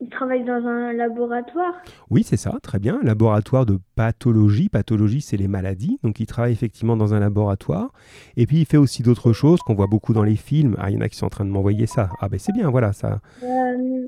[0.02, 1.76] il travaille dans un laboratoire
[2.10, 3.00] Oui, c'est ça, très bien.
[3.04, 4.68] Laboratoire de pathologie.
[4.68, 6.00] Pathologie, c'est les maladies.
[6.04, 7.94] Donc, il travaille effectivement dans un laboratoire.
[8.36, 10.76] Et puis, il fait aussi d'autres choses qu'on voit beaucoup dans les films.
[10.80, 12.10] Ah, il y en a qui sont en train de m'envoyer ça.
[12.20, 13.20] Ah, ben c'est bien, voilà, ça.
[13.44, 14.08] Euh,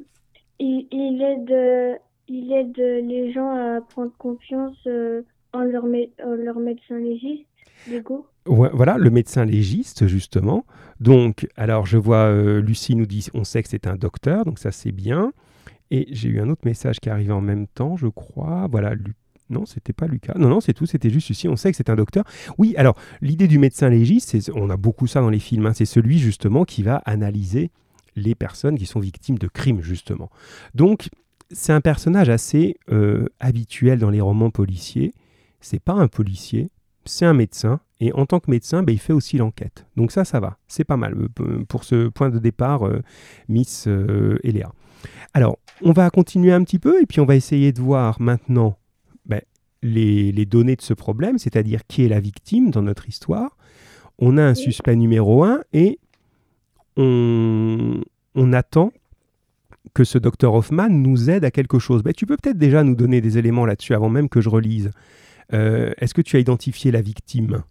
[0.60, 5.22] il, aide, il aide les gens à prendre confiance euh,
[5.54, 7.46] en, leur, leur médecin légiste,
[7.88, 8.26] du coup.
[8.46, 10.66] Voilà, le médecin légiste, justement.
[11.00, 14.60] Donc, alors, je vois, euh, Lucie nous dit, on sait que c'est un docteur, donc
[14.60, 15.32] ça, c'est bien.
[15.92, 18.68] Et j'ai eu un autre message qui arrivait en même temps, je crois.
[18.70, 18.96] Voilà,
[19.50, 20.34] non, c'était pas Lucas.
[20.38, 21.48] Non, non, c'est tout, c'était juste ici.
[21.48, 22.24] On sait que c'est un docteur.
[22.58, 25.86] Oui, alors, l'idée du médecin légiste, on a beaucoup ça dans les films, hein, c'est
[25.86, 27.72] celui justement qui va analyser
[28.16, 30.30] les personnes qui sont victimes de crimes, justement.
[30.74, 31.10] Donc,
[31.52, 35.14] c'est un personnage assez euh, habituel dans les romans policiers.
[35.62, 36.70] C'est pas un policier,
[37.06, 39.86] c'est un médecin, et en tant que médecin, ben, il fait aussi l'enquête.
[39.96, 43.02] Donc ça, ça va, c'est pas mal euh, pour ce point de départ, euh,
[43.48, 44.74] Miss euh, Eléa.
[45.34, 48.78] Alors, on va continuer un petit peu, et puis on va essayer de voir maintenant
[49.26, 49.42] ben,
[49.82, 53.58] les, données de ce problème, c'est-à-dire qui est la victime dans notre histoire.
[54.20, 56.00] On a un suspect numéro 1, et
[56.98, 58.02] on,
[58.54, 58.92] attend
[59.94, 62.04] que ce docteur Hoffman nous aide à quelque chose.
[62.04, 64.92] Ben, tu peux peut-être déjà nous donner des éléments là-dessus avant même que je relise.
[65.50, 67.64] Est-ce que tu as identifié la victime?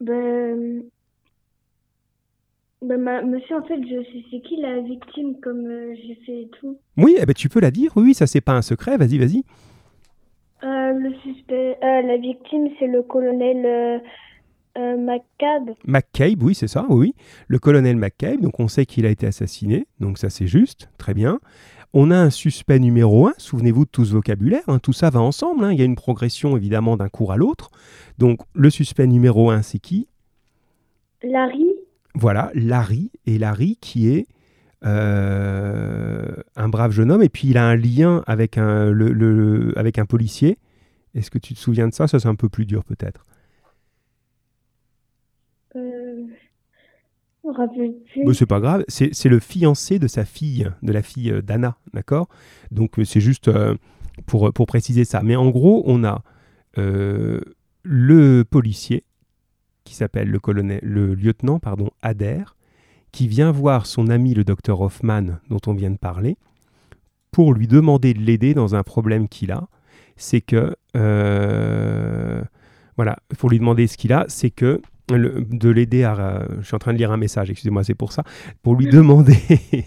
[0.00, 0.82] Ben,
[2.82, 6.78] ben monsieur, en fait, je sais c'est qui la victime, comme euh, j'ai fait tout?
[6.96, 9.42] Oui, eh ben, tu peux la dire, oui, ça c'est pas un secret, vas-y, vas-y.
[10.62, 14.02] Euh, le suspect, euh, la victime, c'est le colonel
[14.76, 15.74] McCabe.
[15.86, 17.14] McCabe, oui, c'est ça, oui.
[17.48, 21.14] Le colonel McCabe, donc on sait qu'il a été assassiné, donc ça c'est juste, très
[21.14, 21.40] bien.
[21.92, 25.20] On a un suspect numéro 1, souvenez-vous de tout ce vocabulaire, hein, tout ça va
[25.20, 25.72] ensemble, hein.
[25.72, 27.70] il y a une progression évidemment d'un cours à l'autre.
[28.18, 30.08] Donc le suspect numéro 1, c'est qui?
[31.22, 31.66] Larry.
[32.14, 34.26] Voilà, Larry, et Larry qui est
[34.84, 39.98] euh, un brave jeune homme, et puis il a un lien avec un, le, avec
[39.98, 40.58] un policier.
[41.14, 42.06] Est-ce que tu te souviens de ça?
[42.08, 43.24] Ça c'est un peu plus dur peut-être.
[45.76, 46.26] Euh,
[48.32, 52.28] c'est pas grave, c'est le fiancé de sa fille, de la fille euh, d'Anna, d'accord?
[52.70, 53.74] Donc euh, c'est juste euh,
[54.26, 55.22] pour, pour préciser ça.
[55.22, 56.22] Mais en gros, on a
[56.78, 59.04] le policier
[59.84, 62.54] qui s'appelle le colonel, le lieutenant pardon, Adair,
[63.12, 66.36] qui vient voir son ami le docteur Hoffman dont on vient de parler
[67.30, 69.68] pour lui demander de l'aider dans un problème qu'il a.
[70.16, 70.76] C'est que
[72.96, 76.46] voilà, pour lui demander ce qu'il a, c'est que de l'aider à...
[76.60, 78.24] Je suis en train de lire un message, excusez-moi, c'est pour ça.
[78.62, 79.36] Pour lui demander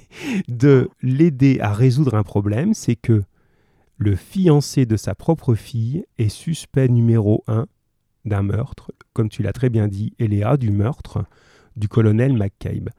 [0.48, 3.24] de l'aider à résoudre un problème, c'est que
[3.98, 7.68] le fiancé de sa propre fille est suspect numéro un
[8.26, 11.26] d'un meurtre, comme tu l'as très bien dit, Eléa, du meurtre
[11.76, 12.90] du colonel McCabe.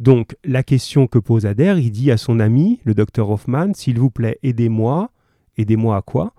[0.00, 3.98] Donc, la question que pose Adair, il dit à son ami, le docteur Hoffman, s'il
[3.98, 5.10] vous plaît, aidez-moi.
[5.56, 6.34] Aidez-moi à quoi?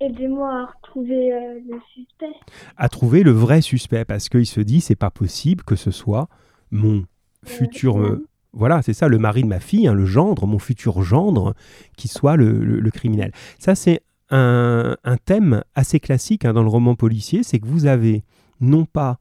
[0.00, 2.34] Aidez-moi à retrouver euh, le suspect.
[2.76, 6.28] À trouver le vrai suspect, parce qu'il se dit, c'est pas possible que ce soit
[6.70, 7.04] mon
[7.44, 7.98] futur.
[8.00, 11.54] Euh, voilà, c'est ça, le mari de ma fille, hein, le gendre, mon futur gendre,
[11.96, 13.32] qui soit le, criminel.
[13.58, 18.24] Ça, c'est un, thème assez classique hein, dans le roman policier, c'est que vous avez
[18.60, 19.18] non pas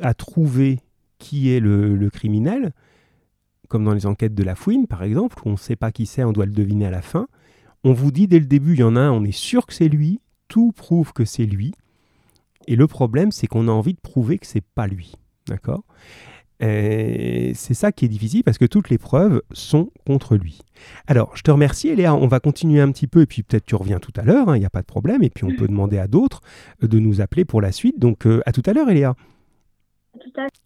[0.00, 0.80] à trouver
[1.18, 2.72] qui est le, criminel,
[3.68, 6.06] comme dans les enquêtes de la fouine, par exemple, où on ne sait pas qui
[6.06, 7.26] c'est, on doit le deviner à la fin,
[7.86, 9.72] on vous dit dès le début, il y en a un, on est sûr que
[9.72, 11.72] c'est lui, tout prouve que c'est lui.
[12.66, 15.12] Et le problème, c'est qu'on a envie de prouver que c'est pas lui.
[15.46, 15.84] D'accord?
[16.58, 20.58] C'est ça qui est difficile parce que toutes les preuves sont contre lui.
[21.06, 22.14] Alors, je te remercie, Léa.
[22.14, 24.56] On va continuer un petit peu et puis peut-être tu reviens tout à l'heure, hein,
[24.56, 25.22] il n'y a pas de problème.
[25.22, 26.40] Et puis on peut demander à d'autres
[26.82, 28.00] euh, de nous appeler pour la suite.
[28.00, 29.14] Donc, euh, à tout à l'heure, Léa.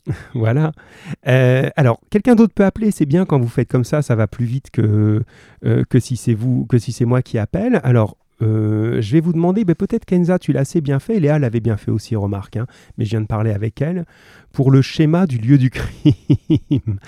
[0.35, 0.73] voilà.
[1.27, 4.27] Euh, alors, quelqu'un d'autre peut appeler, c'est bien quand vous faites comme ça, ça va
[4.27, 5.23] plus vite que,
[5.65, 7.81] euh, que si c'est vous, que si c'est moi qui appelle.
[7.85, 11.39] Alors, euh, je vais vous demander, ben, peut-être Kenza, tu l'as assez bien fait, Léa
[11.39, 14.05] l'avait bien fait aussi, remarque, hein, mais je viens de parler avec elle,
[14.53, 16.99] pour le schéma du lieu du crime.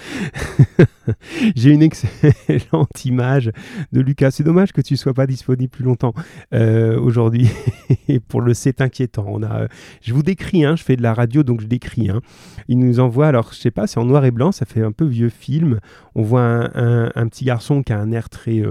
[1.57, 3.51] J'ai une excellente image
[3.93, 4.31] de Lucas.
[4.31, 6.15] C'est dommage que tu ne sois pas disponible plus longtemps
[6.55, 7.49] euh, aujourd'hui
[8.29, 9.25] pour le C'est inquiétant.
[9.27, 9.67] On a,
[10.03, 12.11] je vous décris, hein, je fais de la radio, donc je décris.
[12.11, 12.21] Hein.
[12.69, 14.93] Il nous envoie, alors je sais pas, c'est en noir et blanc, ça fait un
[14.93, 15.81] peu vieux film.
[16.15, 18.63] On voit un, petit garçon qui a un air très...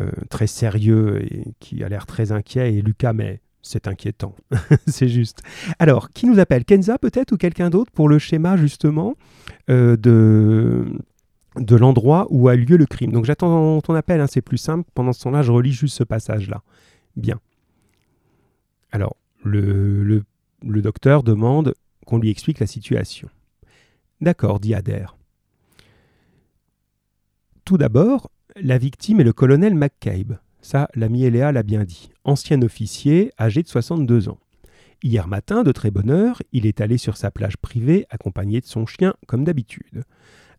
[0.00, 2.72] Euh, très sérieux et qui a l'air très inquiet.
[2.72, 4.36] Et Lucas, mais c'est inquiétant.
[4.86, 5.42] c'est juste.
[5.80, 6.64] Alors, qui nous appelle?
[6.64, 9.16] Kenza peut-être ou quelqu'un d'autre pour le schéma justement
[9.70, 10.86] euh, de,
[11.56, 13.10] de l'endroit où a lieu le crime?
[13.10, 14.88] Donc j'attends ton appel, hein, c'est plus simple.
[14.94, 16.62] Pendant ce temps-là, je relis juste ce passage-là.
[17.16, 17.40] Bien.
[18.92, 20.22] Alors, le, le,
[20.62, 21.74] le docteur demande
[22.06, 23.28] qu'on lui explique la situation.
[24.20, 25.16] D'accord, dit Adair.
[27.64, 28.30] Tout d'abord,
[28.62, 30.38] la victime est le colonel McCabe.
[30.60, 32.10] Ça, l'ami Eléa l'a bien dit.
[32.24, 34.38] Ancien officier, âgé de 62 ans.
[35.02, 38.66] Hier matin, de très bonne heure, il est allé sur sa plage privée, accompagné de
[38.66, 40.02] son chien, comme d'habitude.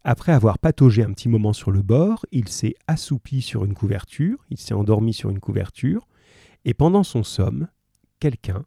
[0.06, 4.38] Après avoir pataugé un petit moment sur le bord, il s'est assoupi sur une couverture,
[4.50, 6.08] il s'est endormi sur une couverture,
[6.64, 7.68] et pendant son somme,
[8.22, 8.66] quelqu'un,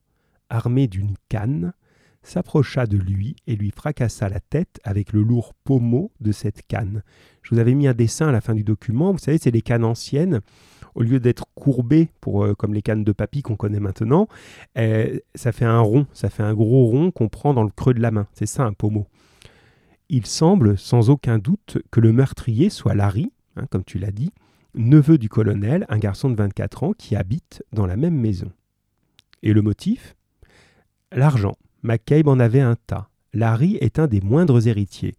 [0.51, 1.73] armé d'une canne,
[2.23, 7.03] s'approcha de lui et lui fracassa la tête avec le lourd pommeau de cette canne.
[7.43, 9.13] Je vous avais mis un dessin à la fin du document.
[9.13, 10.41] Vous savez, c'est les cannes anciennes.
[10.95, 14.29] Au lieu d'être courbées, pour, euh, comme les cannes de papy qu'on connaît maintenant,
[14.77, 17.95] euh, ça fait un rond, ça fait un gros rond qu'on prend dans le creux
[17.95, 18.27] de la main.
[18.35, 19.07] C'est ça un pommeau.
[20.11, 24.33] Il semble sans aucun doute que le meurtrier soit Larry, hein, comme tu l'as dit,
[24.75, 28.53] neveu du colonel, un garçon de 24 ans qui habite dans la même maison.
[29.43, 30.15] Et le motif?
[31.11, 31.57] L'argent.
[31.83, 33.09] McCabe en avait un tas.
[33.33, 35.15] Larry est un des moindres héritiers.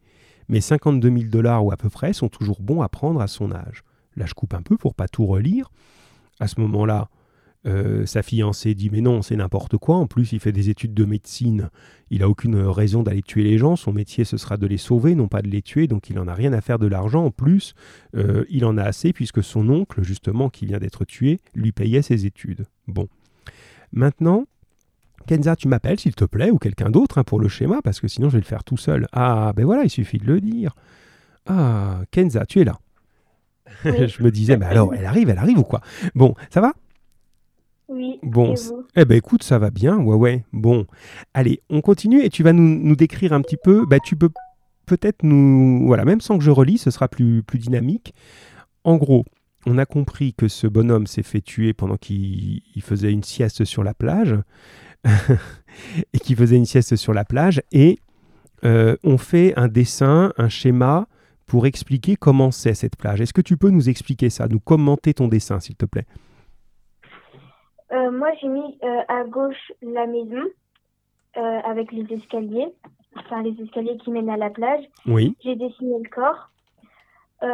[0.49, 3.52] Mais 52 000 dollars ou à peu près sont toujours bons à prendre à son
[3.52, 3.84] âge.
[4.15, 5.71] Là, je coupe un peu pour pas tout relire.
[6.39, 7.10] À ce moment-là,
[7.65, 9.95] euh, sa fiancée dit mais non, c'est n'importe quoi.
[9.95, 11.69] En plus, il fait des études de médecine.
[12.10, 13.76] Il n'a aucune raison d'aller tuer les gens.
[13.76, 15.88] Son métier, ce sera de les sauver, non pas de les tuer.
[15.88, 17.26] Donc, il n'en a rien à faire de l'argent.
[17.26, 17.73] En plus,
[18.15, 22.02] euh, il en a assez puisque son oncle, justement, qui vient d'être tué, lui payait
[22.02, 22.65] ses études.
[22.88, 23.08] Bon.
[23.91, 24.45] Maintenant,
[25.23, 28.07] Kenza, tu m'appelles, s'il te plaît, ou quelqu'un d'autre hein, pour le schéma, parce que
[28.07, 29.07] sinon, je vais le faire tout seul.
[29.12, 30.75] Ah, ben voilà, il suffit de le dire.
[31.47, 32.79] Ah, Kenza, tu es là.
[33.86, 35.81] je me disais, mais alors, elle arrive, elle arrive ou quoi?
[36.15, 36.73] Bon, ça va?
[37.89, 38.19] Oui.
[38.23, 38.86] Bon, et vous?
[38.95, 40.45] eh ben écoute, ça va bien, ouais, ouais.
[40.53, 40.86] Bon,
[41.33, 43.86] allez, on continue et tu vas nous, nous décrire un petit peu.
[43.86, 44.29] Bah, tu peux
[44.86, 48.13] peut-être nous, voilà, même sans que je relis, ce sera plus, plus dynamique.
[48.83, 49.25] En gros,
[49.65, 53.65] on a compris que ce bonhomme s'est fait tuer pendant qu'il il faisait une sieste
[53.65, 54.36] sur la plage
[56.13, 57.99] et qu'il faisait une sieste sur la plage et
[58.63, 61.07] euh, on fait un dessin, un schéma
[61.45, 63.21] pour expliquer comment c'est cette plage.
[63.21, 66.05] Est-ce que tu peux nous expliquer ça, nous commenter ton dessin, s'il te plaît?
[67.91, 70.43] Euh, Moi, j'ai mis euh, à gauche la maison
[71.37, 72.69] euh, avec les escaliers,
[73.15, 74.83] enfin les escaliers qui mènent à la plage.
[75.05, 75.35] Oui.
[75.43, 76.49] J'ai dessiné le corps.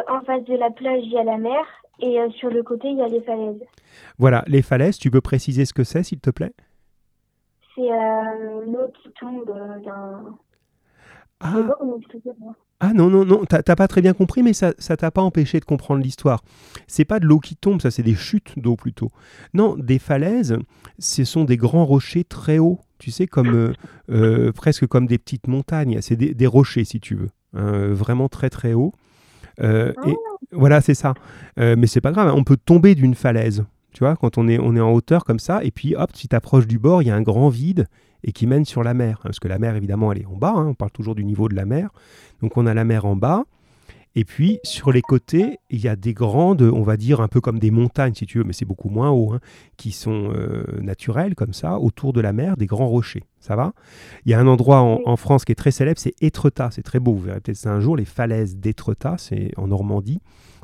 [0.08, 1.66] En face de la plage, il y a la mer.
[2.00, 3.60] Et sur le côté, il y a les falaises.
[4.20, 6.54] Voilà, les falaises, tu peux préciser ce que c'est, s'il te plaît?
[7.80, 10.38] C'est euh, l'eau qui tombe euh, d'un...
[11.40, 11.56] Ah,
[12.82, 15.62] ah non, non, non, t'as pas très bien compris, mais ça ça t'a pas empêché
[15.62, 16.44] de comprendre l'histoire.
[16.88, 19.10] C'est pas de l'eau qui tombe, ça c'est des chutes d'eau plutôt.
[19.54, 20.58] Non, des falaises,
[20.98, 23.74] ce sont des grands rochers très hauts, tu sais, comme euh,
[24.10, 26.02] euh, presque comme des petites montagnes.
[26.02, 28.94] C'est des, des rochers, si tu veux, hein, vraiment très très hauts.
[29.62, 30.16] Euh, et
[30.52, 31.14] voilà, c'est ça.
[31.56, 33.64] Mais c'est pas grave, on peut tomber d'une falaise,
[34.20, 37.02] quand on est, en hauteur comme ça, et puis hop, si tu approches du bord,
[37.02, 37.88] il y a un grand vide
[38.24, 39.18] et qui mène sur la mer.
[39.20, 41.24] hein, parce que la mer, évidemment, elle est en bas, hein, on parle toujours du
[41.24, 41.90] niveau de la mer.
[42.42, 43.44] Donc on a la mer en bas,
[44.16, 47.42] et puis sur les côtés, il y a des grandes, on va dire un peu
[47.42, 49.40] comme des montagnes, si tu veux, mais c'est beaucoup moins haut, hein,
[49.78, 53.24] qui sont euh, naturelles comme ça, autour de la mer, des grands rochers.
[53.40, 53.74] Ça va?
[54.26, 56.82] Il y a un endroit en, en France qui est très célèbre, c'est Étretat, c'est
[56.82, 60.22] très beau, vous verrez peut-être ça un jour, les falaises d'Étretat, c'est en Normandie.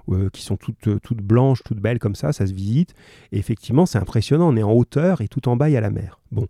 [0.10, 2.94] Euh, qui sont toutes, euh, toutes blanches, toutes belles comme ça, ça se visite.
[3.32, 5.82] Et effectivement, c'est impressionnant, on est en hauteur et tout en bas, il y a
[5.82, 6.20] la mer.
[6.32, 6.48] Bon.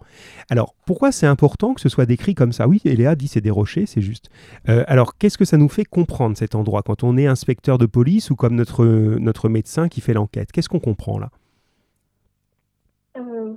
[0.49, 2.67] Alors, pourquoi c'est important que ce soit décrit comme ça?
[2.67, 4.29] Oui, Eléa dit c'est des rochers, c'est juste.
[4.69, 7.85] Euh, alors, qu'est-ce que ça nous fait comprendre cet endroit quand on est inspecteur de
[7.85, 10.51] police ou comme notre, notre médecin qui fait l'enquête?
[10.51, 11.29] Qu'est-ce qu'on comprend là?
[13.17, 13.53] Euh.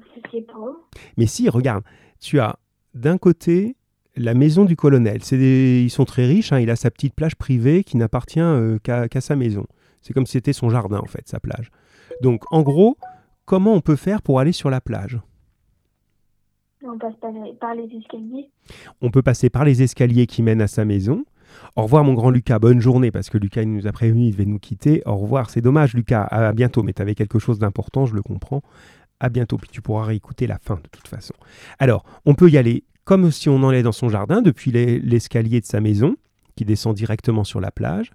[1.17, 1.83] Mais si, regarde,
[2.21, 2.59] tu as
[2.95, 3.77] d'un côté
[4.17, 5.21] la maison du colonel.
[5.31, 8.79] Des- Ils sont très riches, hein, il a sa petite plage privée qui n'appartient euh,
[8.83, 9.65] qu'à qu'à sa maison.
[10.09, 11.71] C'est comme si c'était son jardin, en fait, sa plage.
[12.23, 12.97] Donc, en gros,
[13.45, 15.21] comment on peut faire pour aller sur la plage?
[16.83, 18.49] On passe par les, par les escaliers.
[19.03, 21.27] On peut passer par les escaliers qui mènent à sa maison.
[21.77, 22.59] Au revoir, mon grand Lucas.
[22.59, 25.03] Bonne journée, parce que Lucas, il nous a prévenu, il devait nous quitter.
[25.05, 25.51] Au revoir.
[25.51, 26.23] C'est dommage, Lucas.
[26.23, 26.83] À bientôt.
[26.83, 28.63] Mais tu avais quelque chose d'important, je le comprends.
[29.21, 29.59] À bientôt.
[29.59, 31.35] Puis tu pourras réécouter la fin, de toute façon.
[31.79, 35.01] Alors, on peut y aller comme si on en allait dans son jardin, depuis les-
[35.01, 36.17] l'escalier de sa maison,
[36.59, 38.11] qui descend directement sur la plage.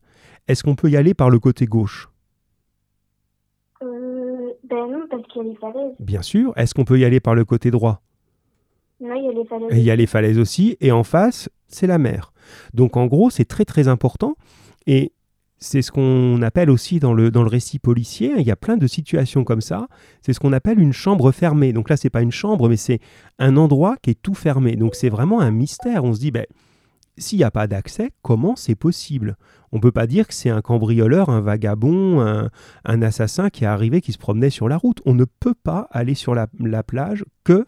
[0.49, 2.09] Est-ce qu'on peut y aller par le côté gauche?
[3.81, 5.95] Euh, ben non, parce qu'il y a les falaises.
[5.99, 6.51] Bien sûr.
[6.57, 8.01] Est-ce qu'on peut y aller par le côté droit?
[8.99, 9.69] Non, il y a les falaises.
[9.71, 12.33] Et il y a les falaises aussi, et en face, c'est la mer.
[12.73, 14.35] Donc en gros, c'est très très important,
[14.87, 15.13] et
[15.57, 18.75] c'est ce qu'on appelle aussi dans le, dans le récit policier, il y a plein
[18.75, 19.87] de situations comme ça,
[20.21, 21.71] c'est ce qu'on appelle une chambre fermée.
[21.71, 22.99] Donc là, c'est pas une chambre, mais c'est
[23.39, 24.75] un endroit qui est tout fermé.
[24.75, 26.03] Donc c'est vraiment un mystère.
[26.03, 26.45] On se dit, ben,
[27.17, 29.37] s'il n'y a pas d'accès, comment c'est possible?
[29.71, 33.67] On ne peut pas dire que c'est un cambrioleur, un vagabond, un, assassin qui est
[33.67, 35.01] arrivé, qui se promenait sur la route.
[35.05, 37.65] On ne peut pas aller sur la, la plage que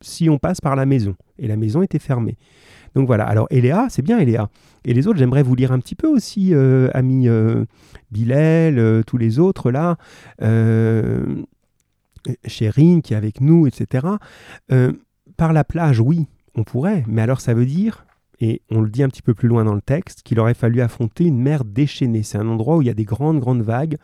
[0.00, 1.14] si on passe par la maison.
[1.38, 2.36] Et la maison était fermée.
[2.94, 3.26] Donc voilà.
[3.26, 4.48] Alors Eléa, c'est bien Eléa.
[4.84, 7.64] Et les autres, j'aimerais vous lire un petit peu aussi, euh, ami euh,
[8.10, 9.96] Bilal, euh, tous les autres là,
[10.42, 11.44] euh,
[12.46, 14.06] Chérine qui est avec nous, etc.
[14.72, 14.92] Euh,
[15.36, 18.05] par la plage, oui, on pourrait, mais alors ça veut dire,
[18.40, 20.80] et on le dit un petit peu plus loin dans le texte, qu'il aurait fallu
[20.80, 22.22] affronter une mer déchaînée.
[22.22, 23.96] C'est un endroit où il y a des grandes, grandes vagues.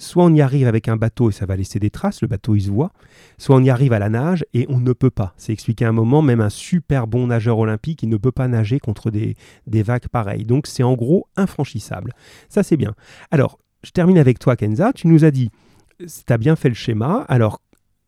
[0.00, 2.54] Soit on y arrive avec un bateau et ça va laisser des traces, le bateau
[2.54, 2.92] il se voit,
[3.36, 5.34] soit on y arrive à la nage et on ne peut pas.
[5.36, 8.46] C'est expliqué à un moment, même un super bon nageur olympique, il ne peut pas
[8.46, 9.34] nager contre des,
[9.66, 10.44] des vagues pareilles.
[10.44, 12.14] Donc c'est en gros infranchissable.
[12.48, 12.94] Ça c'est bien.
[13.32, 15.50] Alors, je termine avec toi Kenza, tu nous as dit,
[15.98, 17.60] tu as bien fait le schéma, alors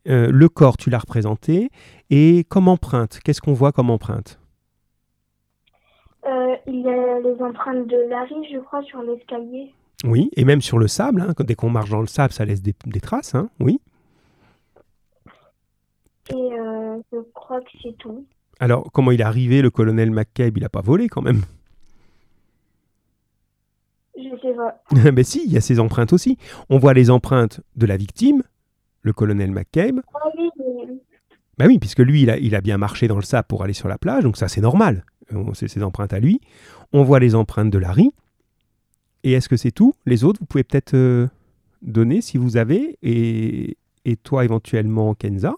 [0.07, 1.71] euh, le corps tu l'as représenté,
[2.09, 4.40] et comme empreinte, qu'est-ce qu'on voit comme empreinte?
[6.67, 9.73] Il y a les empreintes de Larry, je crois, sur l'escalier.
[10.03, 12.61] Oui, et même sur le sable, hein, dès qu'on marche dans le sable, ça laisse
[12.61, 13.79] des, traces, hein, oui.
[16.29, 18.25] Et euh, je crois que c'est tout.
[18.59, 20.57] Alors, comment il est arrivé, le colonel McCabe?
[20.57, 21.41] Il n'a pas volé quand même
[24.15, 24.81] Je sais pas.
[25.11, 26.37] Mais si, il y a ses empreintes aussi.
[26.69, 28.43] On voit les empreintes de la victime,
[29.01, 30.01] le colonel McCabe.
[30.13, 30.49] Ah oui,
[31.57, 33.73] Bah oui, puisque lui, il a, il a bien marché dans le sable pour aller
[33.73, 35.05] sur la plage, donc ça c'est normal.
[35.53, 36.41] C'est ses empreintes à lui.
[36.93, 38.11] On voit les empreintes de Larry.
[39.23, 39.93] Et est-ce que c'est tout?
[40.05, 41.27] Les autres, vous pouvez peut-être euh,
[41.81, 45.53] donner si vous avez, et, et toi éventuellement Kenza?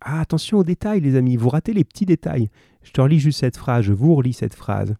[0.00, 2.50] Ah, attention aux détails, les amis, vous ratez les petits détails.
[2.82, 4.94] Je te relis juste cette phrase, je vous relis cette phrase.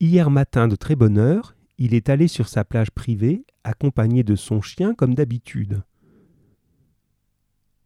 [0.00, 4.36] Hier matin, de très bonne heure, il est allé sur sa plage privée, accompagné de
[4.36, 5.82] son chien comme d'habitude.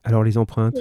[0.03, 0.79] Alors les empreintes?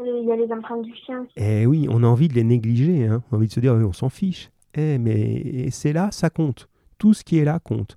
[0.00, 1.26] Il y a les empreintes du chien.
[1.36, 3.22] Eh oui, on a envie de les négliger, hein.
[3.30, 4.50] on a envie de se dire, on s'en fiche.
[4.74, 6.68] Eh, mais c'est là, ça compte.
[6.98, 7.96] Tout ce qui est là compte.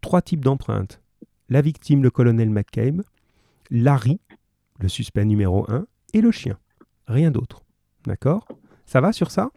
[0.00, 1.00] Trois types d'empreintes.
[1.48, 3.02] La victime, le colonel McCabe,
[3.70, 4.20] Larry,
[4.80, 6.58] le suspect numéro 1, et le chien.
[7.06, 7.62] Rien d'autre.
[8.06, 8.46] D'accord?
[8.86, 9.50] Ça va sur ça?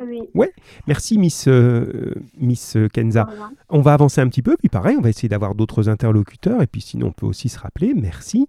[0.00, 0.22] Oui.
[0.34, 0.52] Ouais.
[0.86, 3.28] Merci, Miss, euh, Miss Kenza.
[3.68, 6.66] On va avancer un petit peu, puis pareil, on va essayer d'avoir d'autres interlocuteurs, et
[6.66, 7.92] puis sinon, on peut aussi se rappeler.
[7.94, 8.48] Merci.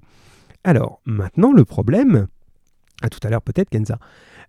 [0.66, 2.28] Alors, maintenant, le problème,
[3.04, 4.00] à tout à l'heure peut-être, Kenza.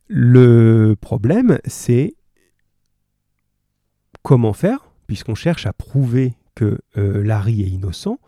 [0.08, 2.14] Le problème, c'est
[4.22, 8.18] comment faire, puisqu'on cherche à prouver que euh, Larry est innocent,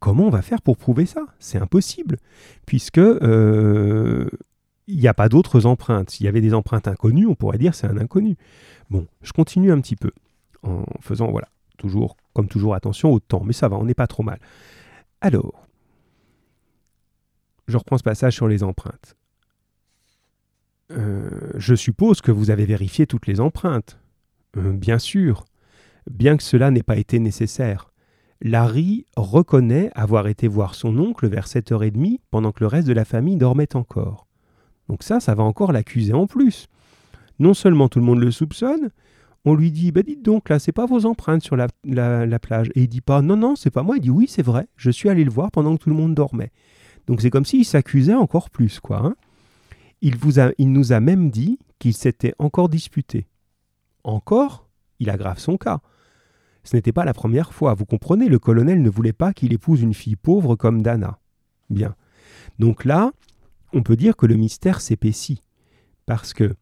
[0.00, 1.26] comment on va faire pour prouver ça?
[1.38, 2.16] C'est impossible,
[2.66, 4.28] puisque euh,
[4.88, 6.10] il n'y a pas d'autres empreintes.
[6.10, 8.36] S'il y avait des empreintes inconnues, on pourrait dire c'est un inconnu.
[8.90, 10.10] Bon, je continue un petit peu
[10.64, 11.46] en faisant, voilà,
[11.76, 14.40] toujours, comme toujours, attention au temps, mais ça va, on n'est pas trop mal.
[15.20, 15.67] Alors,
[17.68, 19.16] je reprends ce passage sur les empreintes.
[20.90, 24.00] Euh, je suppose que vous avez vérifié toutes les empreintes.
[24.56, 25.44] Euh, bien sûr,
[26.10, 27.92] bien que cela n'ait pas été nécessaire.
[28.40, 33.04] Larry reconnaît avoir été voir son oncle vers 7h30 pendant que le reste de la
[33.04, 34.26] famille dormait encore.
[34.88, 36.68] Donc ça, ça va encore l'accuser en plus.
[37.38, 38.90] Non seulement tout le monde le soupçonne,
[39.44, 41.68] on lui dit bah dites donc là c'est pas vos empreintes sur la,
[42.38, 44.66] plage et il dit pas non non c'est pas moi il dit oui c'est vrai
[44.76, 46.50] je suis allé le voir pendant que tout le monde dormait
[47.08, 49.16] donc c'est comme s'il s'accusait encore plus quoi hein.
[50.02, 50.14] il
[50.58, 53.26] il nous a même dit qu'il s'était encore disputé
[54.08, 54.68] encore,
[54.98, 55.80] il aggrave son cas.
[56.64, 59.82] Ce n'était pas la première fois, vous comprenez, le colonel ne voulait pas qu'il épouse
[59.82, 61.18] une fille pauvre comme Dana.
[61.70, 61.94] Bien.
[62.58, 63.12] Donc là,
[63.72, 65.42] on peut dire que le mystère s'épaissit,
[66.06, 66.54] parce que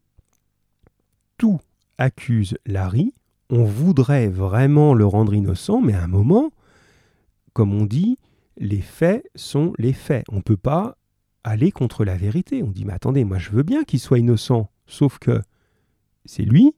[1.38, 1.60] tout
[1.98, 3.14] accuse Larry,
[3.48, 6.50] on voudrait vraiment le rendre innocent, mais à un moment,
[7.52, 8.18] comme on dit,
[8.56, 10.24] les faits sont les faits.
[10.30, 10.96] On ne peut pas
[11.44, 12.62] aller contre la vérité.
[12.62, 15.40] On dit, mais attendez, moi je veux bien qu'il soit innocent, sauf que
[16.24, 16.74] c'est lui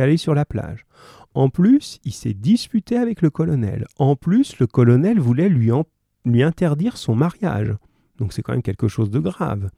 [0.00, 0.86] aller sur la plage.
[1.34, 3.86] En plus, il s'est disputé avec le colonel.
[3.98, 5.70] En plus, le colonel voulait lui,
[6.24, 7.74] lui interdire son mariage.
[8.18, 9.70] Donc c'est quand même quelque chose de grave.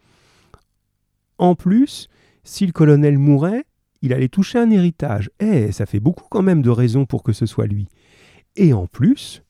[1.38, 2.08] En plus,
[2.44, 3.64] si le colonel mourait,
[4.02, 5.30] il allait toucher un héritage.
[5.40, 7.88] Eh, ça fait beaucoup quand même de raisons pour que ce soit lui.
[8.56, 9.42] Et en plus,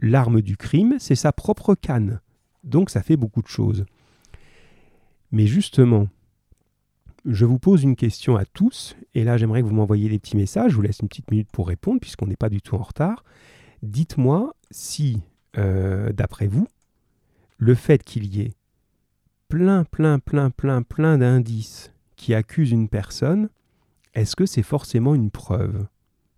[0.00, 2.20] l'arme du crime, c'est sa propre canne.
[2.64, 3.84] Donc ça fait beaucoup de choses.
[5.32, 6.08] Mais justement,
[7.24, 10.36] je vous pose une question à tous, et là j'aimerais que vous m'envoyiez des petits
[10.36, 12.82] messages, je vous laisse une petite minute pour répondre puisqu'on n'est pas du tout en
[12.82, 13.24] retard.
[13.82, 15.22] Dites-moi si,
[15.58, 16.66] euh, d'après vous,
[17.58, 18.54] le fait qu'il y ait
[19.48, 23.50] plein, plein, plein, plein, plein d'indices qui accusent une personne,
[24.14, 25.86] est-ce que c'est forcément une preuve?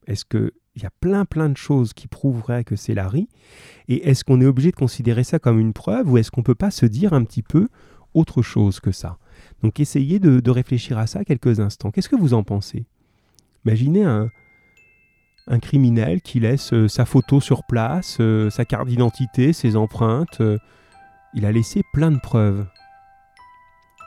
[0.06, 0.24] Est-ce
[0.72, 3.28] qu'il y a plein, plein de choses qui prouveraient que c'est Larry
[3.88, 6.46] Et est-ce qu'on est obligé de considérer ça comme une preuve ou est-ce qu'on ne
[6.46, 7.68] peut pas se dire un petit peu
[8.14, 9.18] autre chose que ça?
[9.62, 11.90] Donc essayez de, réfléchir à ça quelques instants.
[11.90, 12.86] Qu'est-ce que vous en pensez?
[13.64, 14.28] Imaginez un,
[15.60, 20.40] criminel qui laisse euh, sa photo sur place, euh, sa carte d'identité, ses empreintes.
[20.40, 20.56] Euh,
[21.34, 22.66] il a laissé plein de preuves.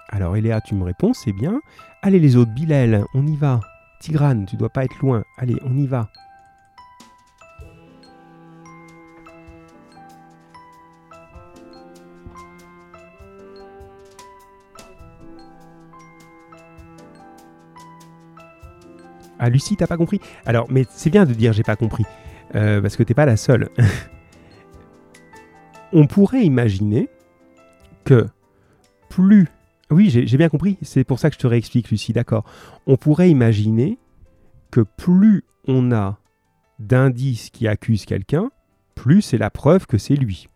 [0.10, 1.60] Alors Eléa, tu me réponds, c'est bien.
[2.02, 3.60] Allez les autres, Bilal, on y va.
[4.00, 5.24] Tigrane, tu dois pas être loin.
[5.38, 6.10] Allez, on y va.
[19.46, 20.20] Ah, Lucie, t'as pas compris?
[20.48, 22.04] Alors, mais c'est bien de dire j'ai pas compris,
[22.56, 23.70] euh, parce que t'es pas la seule.
[25.94, 27.10] On pourrait imaginer
[28.06, 28.28] que
[29.08, 29.48] plus.
[29.92, 32.44] Oui, j'ai bien compris, c'est pour ça que je te réexplique, Lucie, d'accord.
[32.88, 34.00] On pourrait imaginer
[34.72, 36.18] que plus on a
[36.80, 38.50] d'indices qui accusent quelqu'un,
[38.96, 40.50] plus c'est la preuve que c'est lui.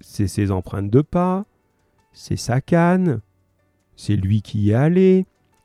[0.00, 1.46] C'est ses empreintes de pas,
[2.12, 3.22] c'est sa canne,
[3.96, 5.24] c'est lui qui y est allé.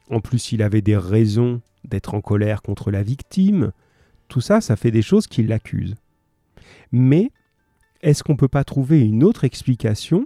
[0.10, 1.62] En plus, il avait des raisons
[1.92, 3.72] d'être en colère contre la victime.
[4.28, 5.96] tout ça, ça fait des choses qui l'accusent.
[6.92, 7.32] Mais
[8.02, 10.26] est-ce qu'on ne peut pas trouver une autre explication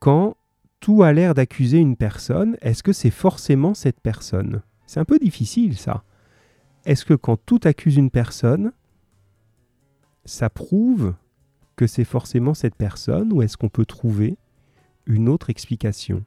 [0.00, 0.36] quand
[0.80, 4.62] tout a l'air d'accuser une personne Est-ce que c'est forcément cette personne?
[4.86, 6.02] C'est un peu difficile ça.
[6.84, 8.72] Est-ce que quand tout accuse une personne,
[10.24, 11.14] ça prouve
[11.76, 14.36] que c'est forcément cette personne ou est-ce qu'on peut trouver
[15.06, 16.24] une autre explication?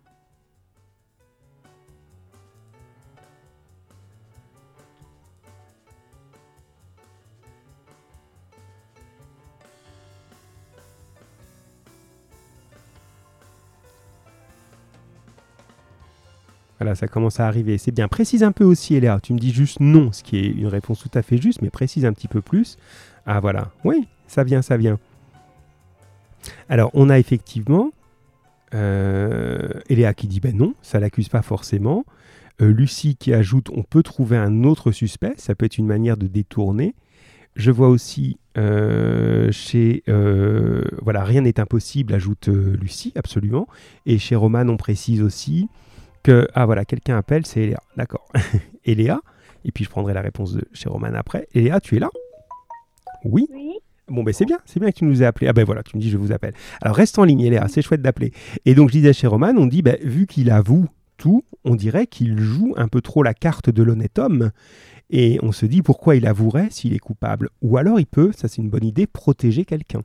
[16.94, 17.80] Ça commence à arriver.
[17.80, 18.08] C'est bien.
[18.08, 19.20] Précise un peu aussi, Eléa.
[19.24, 21.72] Tu me dis juste non, ce qui est une réponse tout à fait juste, mais
[21.72, 22.78] précise un petit peu plus.
[23.26, 23.72] Ah voilà.
[23.84, 25.00] Oui, ça vient, ça vient.
[26.70, 27.92] Alors, on a effectivement
[28.74, 32.06] euh, Eléa qui dit ben non, ça l'accuse pas forcément.
[32.62, 36.18] Euh, Lucie qui ajoute on peut trouver un autre suspect, ça peut être une manière
[36.18, 36.96] de détourner.
[37.56, 43.68] Je vois aussi euh, chez voilà rien n'est impossible ajoute Lucie absolument
[44.06, 45.70] et chez Roman on précise aussi
[46.26, 48.28] que ah voilà quelqu'un appelle c'est Eléa d'accord
[48.86, 49.20] Eléa
[49.64, 52.10] et puis je prendrai la réponse de chez Roman après Eléa tu es là?
[53.26, 53.48] Oui.
[53.52, 53.74] Oui.
[54.08, 55.48] Bon, ben c'est bien, c'est bien que tu nous aies appelé.
[55.48, 56.54] Ah ben voilà, tu me dis je vous appelle.
[56.82, 58.32] Alors reste en ligne, Léa, c'est chouette d'appeler.
[58.66, 60.86] Et donc je disais chez Roman, on dit, ben, vu qu'il avoue
[61.18, 64.52] tout, on dirait qu'il joue un peu trop la carte de l'honnête homme.
[65.10, 67.50] Et on se dit pourquoi il avouerait s'il est coupable?
[67.64, 70.02] Ou alors il peut, ça c'est une bonne idée, protéger quelqu'un.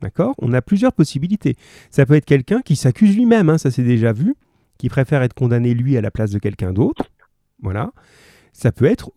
[0.00, 0.34] D'accord?
[0.38, 1.56] On a plusieurs possibilités.
[1.90, 4.34] Ça peut être quelqu'un qui s'accuse lui-même, hein, ça c'est déjà vu,
[4.82, 7.04] qui préfère être condamné lui à la place de quelqu'un d'autre.
[7.60, 7.92] Voilà.
[8.52, 9.12] Ça peut être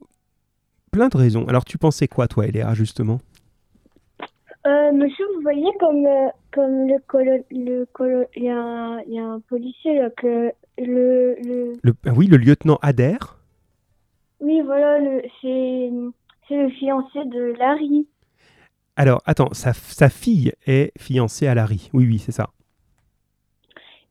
[0.91, 1.47] plein de raisons.
[1.47, 3.19] Alors tu pensais quoi toi, Léa, justement?
[4.67, 7.87] Euh, monsieur, vous voyez comme, euh, comme le colo, le
[8.35, 12.13] il y a, un- il y a un policier là que le, le, Le- ah
[12.15, 13.39] oui, le lieutenant Adair?
[14.41, 15.89] oui voilà, le, c'est,
[16.47, 18.07] c'est le fiancé de Larry.
[18.95, 21.89] Alors, attends, sa, sa fille est fiancée à Larry.
[21.91, 22.51] Oui, oui, c'est ça.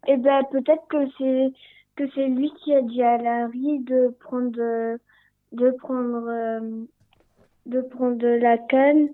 [0.07, 1.53] Et ben peut-être que c'est
[1.97, 4.99] que c'est lui qui a dit à Larry de prendre
[5.53, 6.61] de prendre euh,
[7.67, 9.09] de prendre la canne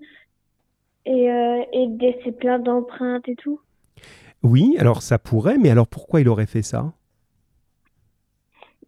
[1.05, 3.59] et euh, et de laisser plein d'empreintes et tout.
[4.43, 6.93] Oui, alors ça pourrait, mais alors pourquoi il aurait fait ça?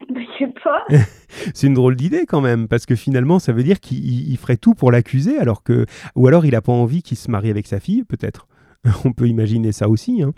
[0.10, 0.86] Ben, Je sais pas.
[1.54, 4.38] C'est une drôle d'idée quand même, parce que finalement, ça veut dire qu'il il- il
[4.38, 5.86] ferait tout pour l'accuser, alors que,
[6.16, 8.48] ou alors il n'a pas envie qu'il se marie avec sa fille, peut-être.
[9.06, 10.34] On peut imaginer ça aussi, hein.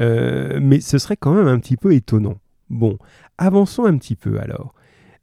[0.00, 2.36] Euh, mais ce serait quand même un petit peu étonnant.
[2.70, 2.98] Bon,
[3.38, 4.74] avançons un petit peu alors.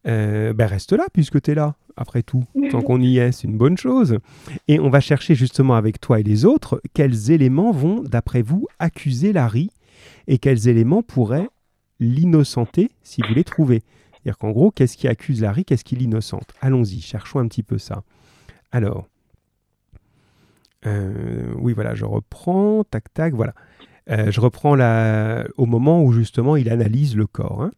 [0.07, 2.43] Euh, ben reste là puisque tu es là, après tout.
[2.71, 4.17] Tant qu'on y est, c'est une bonne chose.
[4.67, 8.67] Et on va chercher justement avec toi et les autres quels éléments vont, d'après vous,
[8.79, 9.69] accuser Larry
[10.27, 11.49] et quels éléments pourraient
[11.99, 13.83] l'innocenter si vous les trouvez.
[14.11, 16.53] C'est-à-dire qu'en gros, qu'est-ce qui accuse Larry, qu'est-ce qui l'innocente?
[16.61, 18.03] Allons-y, cherchons un petit peu ça.
[18.71, 19.07] Alors,
[20.85, 23.53] euh, oui, voilà, je reprends, tac, tac, voilà.
[24.09, 25.45] Euh, je reprends la...
[25.57, 27.61] au moment où justement il analyse le corps.
[27.63, 27.71] hein.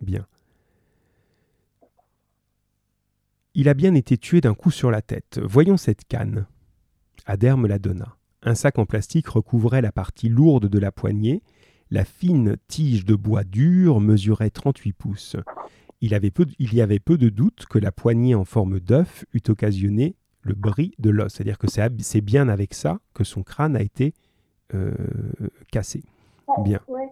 [0.00, 0.26] Bien.
[3.54, 5.40] Il a bien été tué d'un coup sur la tête.
[5.42, 6.46] Voyons cette canne.
[7.26, 8.16] Adair me la donna.
[8.42, 11.42] Un sac en plastique recouvrait la partie lourde de la poignée.
[11.90, 15.36] La fine tige de bois dur mesurait 38 pouces.
[16.00, 16.18] Il,
[16.58, 20.54] il y avait peu de doute que la poignée en forme d'œuf eût occasionné le
[20.54, 21.32] bris de l'os.
[21.32, 24.12] C'est-à-dire que c'est bien avec ça que son crâne a été
[25.70, 26.02] cassé.
[26.64, 26.80] Bien.
[26.88, 27.08] Ouais.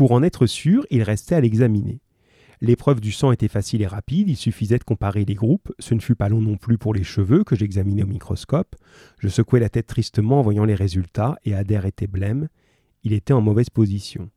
[0.00, 2.00] Pour en être sûr, il restait à l'examiner.
[2.62, 5.72] L'épreuve du sang était facile et rapide, il suffisait de comparer les groupes.
[5.78, 8.76] Ce ne fut pas long non plus pour les cheveux que j'examinais au microscope.
[9.18, 12.48] Je secouais la tête tristement en voyant les résultats et Adair était blême.
[13.04, 14.30] Il était en mauvaise position.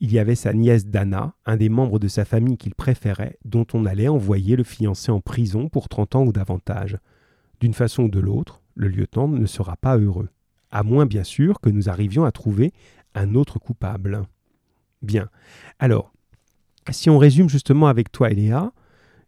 [0.00, 3.66] Il y avait sa nièce Dana, un des membres de sa famille qu'il préférait, dont
[3.74, 6.96] on allait envoyer le fiancé en prison pour 30 ans ou davantage.
[7.60, 10.28] D'une façon ou de l'autre, le lieutenant ne sera pas heureux.
[10.70, 12.72] À moins, bien sûr, que nous arrivions à trouver
[13.14, 14.22] un autre coupable.
[15.02, 15.28] Bien.
[15.78, 16.12] Alors,
[16.90, 18.72] si on résume justement avec toi, Eléa,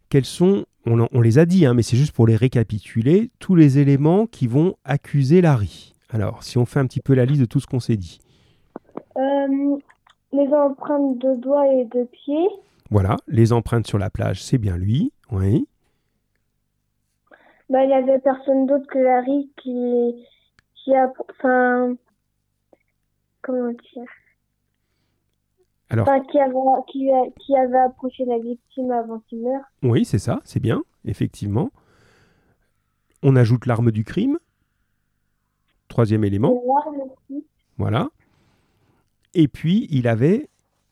[0.09, 3.29] quels sont, on, en- on les a dit, hein, mais c'est juste pour les récapituler,
[3.39, 5.93] tous les éléments qui vont accuser Larry.
[6.09, 8.19] Alors, si on fait un petit peu la liste de tout ce qu'on s'est dit.
[9.17, 9.77] Euh,
[10.31, 12.47] les empreintes de doigts et de pieds.
[12.89, 15.11] Voilà, les empreintes sur la plage, c'est bien lui.
[15.31, 15.67] Oui.
[17.73, 20.25] Bah, il y avait personne d'autre que Larry qui,
[20.75, 21.95] qui a, enfin,
[23.41, 24.03] comment dire,
[25.89, 26.53] Alors, enfin, qui avait,
[26.87, 29.63] qui, a- qui avait approché la victime avant qu'il meure.
[29.81, 31.71] oui, c'est ça, c'est bien, effectivement.
[33.23, 34.37] On ajoute l'arme du crime.
[35.87, 36.53] Troisième élément.
[36.53, 37.43] Aussi.
[37.77, 38.09] Voilà.
[39.33, 40.47] Et puis, il avait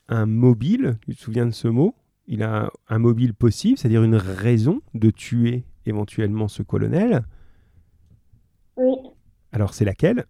[0.07, 1.93] un mobile, tu te souviens de ce mot
[2.27, 7.23] il a un mobile possible, c'est-à-dire une raison de tuer éventuellement ce colonel.
[8.77, 8.95] Oui.
[9.51, 10.25] Alors c'est laquelle?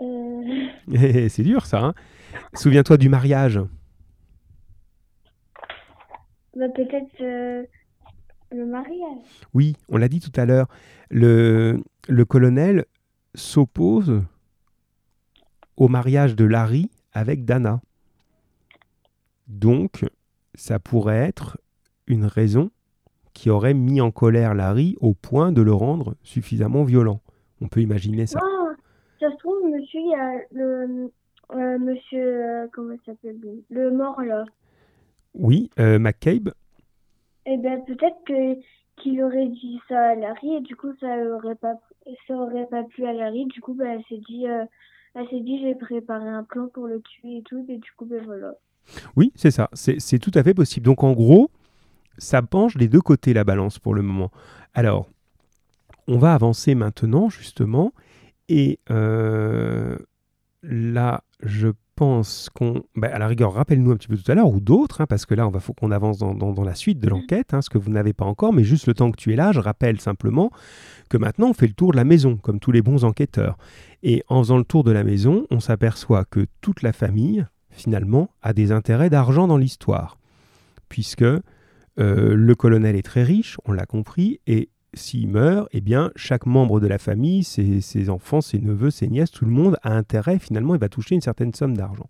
[0.00, 1.80] Euh, C'est dur ça.
[1.84, 1.94] hein
[2.54, 3.60] Souviens-toi du mariage.
[6.56, 7.64] bah, peut-être euh,
[8.52, 9.18] le mariage.
[9.54, 10.68] Oui, on l'a dit tout à l'heure.
[11.10, 12.84] Le, le colonel
[13.34, 14.22] s'oppose
[15.76, 17.80] au mariage de Larry avec Dana.
[19.48, 20.04] Donc,
[20.54, 21.58] ça pourrait être
[22.06, 22.70] une raison
[23.36, 27.20] qui aurait mis en colère Larry au point de le rendre suffisamment violent.
[27.60, 28.40] On peut imaginer ça.
[28.42, 28.72] Ah,
[29.20, 31.10] ça se trouve, monsieur, il y a le.
[31.54, 32.44] euh, monsieur.
[32.44, 33.38] euh, comment il s'appelle
[33.70, 34.44] Le mort là.
[35.34, 36.50] Oui, euh, McCabe,
[37.44, 38.58] Eh ben peut-être que
[39.02, 41.74] qu'il aurait dit ça à Larry et du coup ça aurait pas
[42.26, 43.44] ça aurait pas plu à Larry.
[43.46, 44.48] Du coup, ben elle s'est dit.
[44.48, 44.64] euh,
[45.14, 48.06] elle s'est dit j'ai préparé un plan pour le tuer et tout et du coup
[48.06, 48.54] ben voilà.
[49.16, 49.68] Oui, c'est ça.
[49.74, 50.86] C'est c'est tout à fait possible.
[50.86, 51.50] Donc en gros,
[52.18, 54.30] ça penche des deux côtés la balance pour le moment.
[54.74, 55.08] Alors,
[56.08, 57.92] on va avancer maintenant justement.
[58.48, 59.96] Et euh,
[60.62, 62.84] là, je pense qu'on...
[62.94, 65.24] bah, à la rigueur, rappelle-nous un petit peu tout à l'heure, ou d'autres, hein, parce
[65.26, 67.70] que là, il faut qu'on avance dans, dans- dans la suite de l'enquête, hein, ce
[67.70, 69.98] que vous n'avez pas encore, mais juste le temps que tu es là, je rappelle
[70.00, 70.50] simplement
[71.08, 73.56] que maintenant, on fait le tour de la maison, comme tous les bons enquêteurs.
[74.02, 78.28] Et en faisant le tour de la maison, on s'aperçoit que toute la famille, finalement,
[78.42, 80.18] a des intérêts d'argent dans l'histoire.
[80.88, 81.24] Puisque
[81.98, 86.46] euh, le colonel est très riche, on l'a compris, et s'il meurt, eh bien, chaque
[86.46, 89.92] membre de la famille, ses, ses enfants, ses neveux, ses nièces, tout le monde a
[89.94, 92.08] intérêt, finalement, il va toucher une certaine somme d'argent.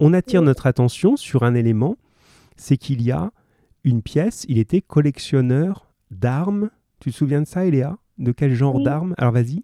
[0.00, 1.96] On attire notre attention sur un élément,
[2.56, 3.30] c'est qu'il y a
[3.84, 6.70] une pièce, il était collectionneur d'armes.
[7.00, 7.98] Tu te souviens de ça, Eléa?
[8.18, 8.84] De quel genre Oui.
[8.84, 9.14] d'armes?
[9.18, 9.62] Alors vas-y.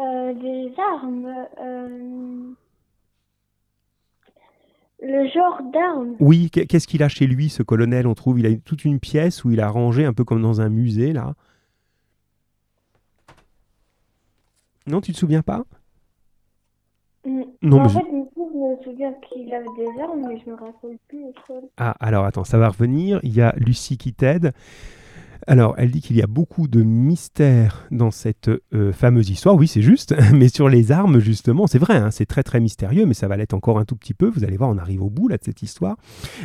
[0.00, 1.26] Euh, des armes.
[1.60, 2.52] euh,
[5.02, 6.14] Le genre d'armes.
[6.20, 9.00] Oui, qu'est- qu'est-ce qu'il a chez lui, ce colonel On trouve, il a toute une
[9.00, 11.34] pièce où il a rangé un peu comme dans un musée, là.
[14.86, 15.64] Non, tu te souviens pas?
[17.62, 20.50] Non, en mais je- fait, coup, je me souviens qu'il avait des armes, mais je
[20.50, 21.24] me rappelle plus.
[21.76, 23.20] Ah, alors attends, ça va revenir.
[23.22, 24.52] Il y a Lucie qui t'aide.
[25.46, 29.56] Alors, elle dit qu'il y a beaucoup de mystères dans cette euh, fameuse histoire.
[29.56, 30.14] Oui, c'est juste.
[30.34, 33.36] Mais sur les armes, justement, c'est vrai, hein, c'est très très mystérieux, mais ça va
[33.36, 34.28] l'être encore un tout petit peu.
[34.28, 35.96] Vous allez voir, on arrive au bout là de cette histoire.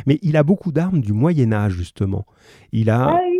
[0.06, 2.24] Mais il a beaucoup d'armes du Moyen Âge, justement.
[2.72, 3.08] Il a...
[3.10, 3.32] Ah oui.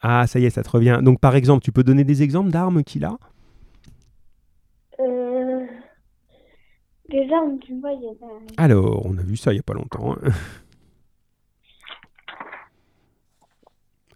[0.00, 1.00] Ah, ça y est, ça te revient.
[1.02, 3.16] Donc, par exemple, tu peux donner des exemples d'armes qu'il a?
[5.00, 5.64] Euh,
[7.10, 8.48] Des armes du Moyen Âge.
[8.58, 10.14] Alors, on a vu ça il n'y a pas longtemps.
[10.22, 10.30] hein.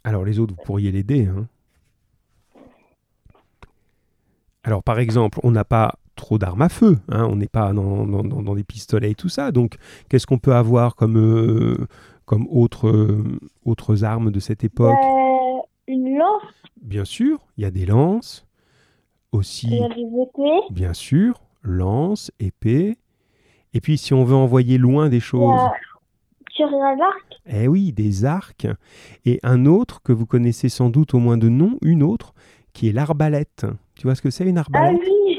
[0.05, 1.27] Alors, les autres, vous pourriez l'aider.
[1.27, 1.47] hein.
[4.65, 6.99] Alors, par exemple, on n'a pas trop d'armes à feu.
[7.09, 9.51] hein, On n'est pas dans, dans- dans- des pistolets et tout ça.
[9.51, 9.77] Donc,
[10.09, 11.87] qu'est-ce qu'on peut avoir comme, euh,
[12.27, 14.99] comme euh, autres armes de cette époque?
[15.03, 16.43] Euh, une lance,
[16.81, 18.47] Bien sûr, il y a des lances.
[19.33, 22.99] Aussi, il y a des épées, bien sûr, lances, épées.
[23.73, 25.61] Et puis, si on veut envoyer loin des choses...
[26.61, 27.41] à l'arc.
[27.47, 28.67] Eh oui, des arcs.
[29.25, 32.35] Et un autre que vous connaissez sans doute au moins de nom, une autre,
[32.73, 33.67] qui est l'arbalète.
[33.95, 35.01] Tu vois ce que c'est une Ah arbalète?
[35.01, 35.39] oui,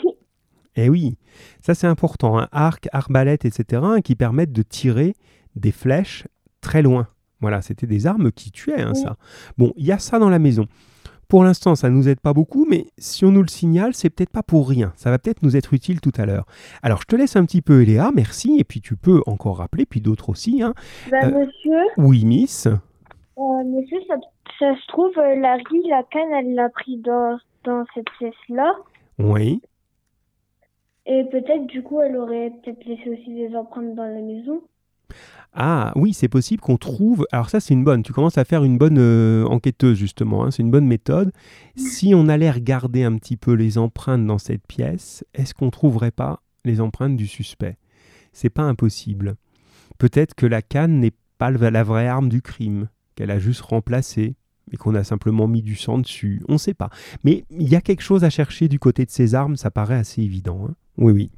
[0.76, 1.18] Eh oui,
[1.62, 2.38] ça c'est important.
[2.40, 5.16] Un arc, arbalète, etc., hein, qui permettent de tirer
[5.56, 6.28] des flèches
[6.62, 7.08] très loin.
[7.42, 9.02] Voilà, c'était des armes qui tuaient, hein, Oui.
[9.02, 9.18] ça.
[9.58, 10.66] Bon, il y a ça dans la maison.
[11.34, 14.12] Pour l'instant, ça ne nous aide pas beaucoup, mais si on nous le signale, c'est
[14.12, 14.94] peut-être pas pour rien.
[14.96, 16.46] Ça va peut-être nous être utile tout à l'heure.
[16.84, 19.88] Alors, je te laisse un petit peu, Eléa, merci, et puis tu peux encore rappeler,
[19.88, 20.62] puis d'autres aussi.
[20.62, 20.76] Hein.
[21.10, 22.68] bah, Euh, monsieur, Oui, Miss.
[22.68, 24.14] euh, monsieur, ça,
[24.60, 28.72] ça se trouve, euh, Larry, la canne, elle l'a pris dans, dans cette pièce-là.
[29.18, 29.60] Oui.
[31.08, 34.62] Et peut-être, du coup, elle aurait peut-être laissé aussi des empreintes dans la maison.
[35.56, 37.28] Ah oui, c'est possible qu'on trouve.
[37.32, 38.02] Alors ça, c'est une bonne.
[38.02, 40.44] Tu commences à faire une bonne euh, enquêteuse justement.
[40.46, 41.32] hein, C'est une bonne méthode.
[41.76, 46.12] Si on allait regarder un petit peu les empreintes dans cette pièce, est-ce qu'on trouverait
[46.12, 47.78] pas les empreintes du suspect?
[48.32, 49.36] C'est pas impossible.
[50.00, 54.36] Peut-être que la canne n'est pas la vraie arme du crime, qu'elle a juste remplacé,
[54.72, 56.42] mais qu'on a simplement mis du sang dessus.
[56.48, 56.90] On ne sait pas.
[57.24, 59.56] Mais il y a quelque chose à chercher du côté de ces armes.
[59.56, 60.66] Ça paraît assez évident.
[60.68, 60.74] hein.
[60.98, 61.32] Oui, oui.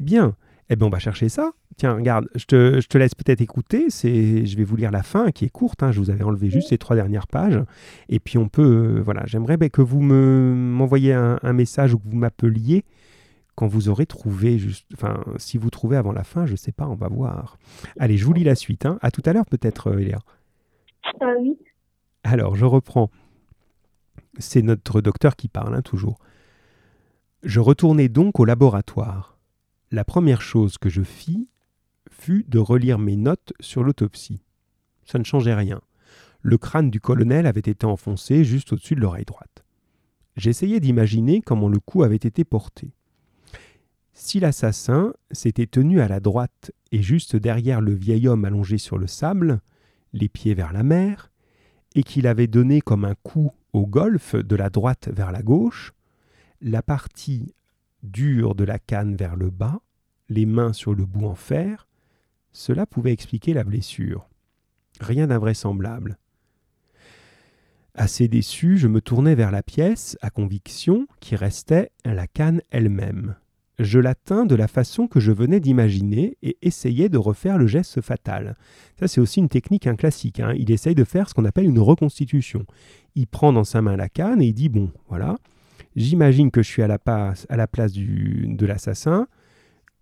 [0.00, 0.34] Bien.
[0.70, 1.52] Eh bien, on va chercher ça.
[1.76, 3.90] Tiens, regarde, je te, je te laisse peut-être écouter.
[3.90, 5.82] C'est, je vais vous lire la fin qui est courte.
[5.82, 7.60] hein, je vous avais enlevé juste ces trois dernières pages.
[8.08, 11.92] Et puis on peut, euh, voilà, j'aimerais ben, que vous me m'envoyiez un, un message
[11.94, 12.84] ou que vous m'appeliez
[13.56, 16.88] quand vous aurez trouvé, juste, enfin, si vous trouvez avant la fin, je sais pas,
[16.88, 17.56] on va voir.
[18.00, 18.84] Allez, je vous lis la suite.
[18.84, 18.98] Hein.
[19.00, 20.18] À tout à l'heure peut-être, euh, Eléa.
[21.20, 21.56] Ah oui.
[22.24, 23.10] Alors, je reprends.
[24.38, 26.18] C'est notre docteur qui parle, hein, toujours.
[27.44, 29.33] Je retournai donc au laboratoire.
[29.94, 31.46] La première chose que je fis
[32.10, 34.42] fut de relire mes notes sur l'autopsie.
[35.04, 35.80] Ça ne changeait rien.
[36.42, 39.64] Le crâne du colonel avait été enfoncé juste au-dessus de l'oreille droite.
[40.36, 42.90] J'essayais d'imaginer comment le coup avait été porté.
[44.12, 48.98] Si l'assassin s'était tenu à la droite et juste derrière le vieil homme allongé sur
[48.98, 49.60] le sable,
[50.12, 51.30] les pieds vers la mer,
[51.94, 55.92] et qu'il avait donné comme un coup au golfe de la droite vers la gauche,
[56.60, 57.54] la partie
[58.04, 59.80] dure de la canne vers le bas,
[60.28, 61.88] les mains sur le bout en fer,
[62.52, 64.28] cela pouvait expliquer la blessure.
[65.00, 66.18] Rien d'invraisemblable.
[67.94, 73.34] Assez déçu, je me tournai vers la pièce, à conviction, qui restait la canne elle-même
[73.78, 78.00] je l'atteins de la façon que je venais d'imaginer et essayais de refaire le geste
[78.00, 78.56] fatal.
[78.98, 80.40] Ça, c'est aussi une technique un classique.
[80.40, 80.54] Hein.
[80.56, 82.66] Il essaye de faire ce qu'on appelle une reconstitution.
[83.14, 85.38] Il prend dans sa main la canne et il dit Bon, voilà,
[85.96, 89.26] j'imagine que je suis à la, place, du, de l'assassin.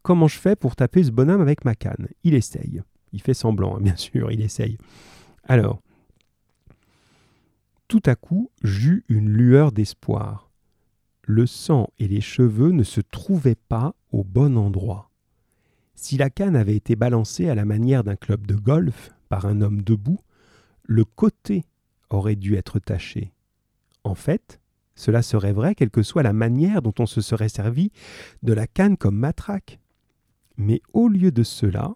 [0.03, 2.09] Comment je fais pour taper ce bonhomme avec ma canne?
[2.24, 2.82] Il essaye.
[3.12, 4.78] Il fait semblant, hein, bien sûr, il essaye.
[5.45, 5.80] Alors,
[7.88, 10.53] tout à coup, j'eus une lueur d'espoir
[11.24, 15.11] le sang et les cheveux ne se trouvaient pas au bon endroit.
[15.95, 19.61] Si la canne avait été balancée à la manière d'un club de golf par un
[19.61, 20.20] homme debout,
[20.84, 21.64] le côté
[22.11, 23.32] aurait dû être taché.
[24.05, 24.61] En fait,
[24.95, 27.90] cela serait vrai quelle que soit la manière dont on se serait servi
[28.43, 29.80] de la canne comme matraque.
[30.57, 31.95] Mais au lieu de cela,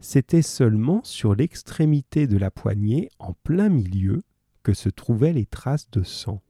[0.00, 4.22] c'était seulement sur l'extrémité de la poignée, en plein milieu,
[4.62, 6.42] que se trouvaient les traces de sang.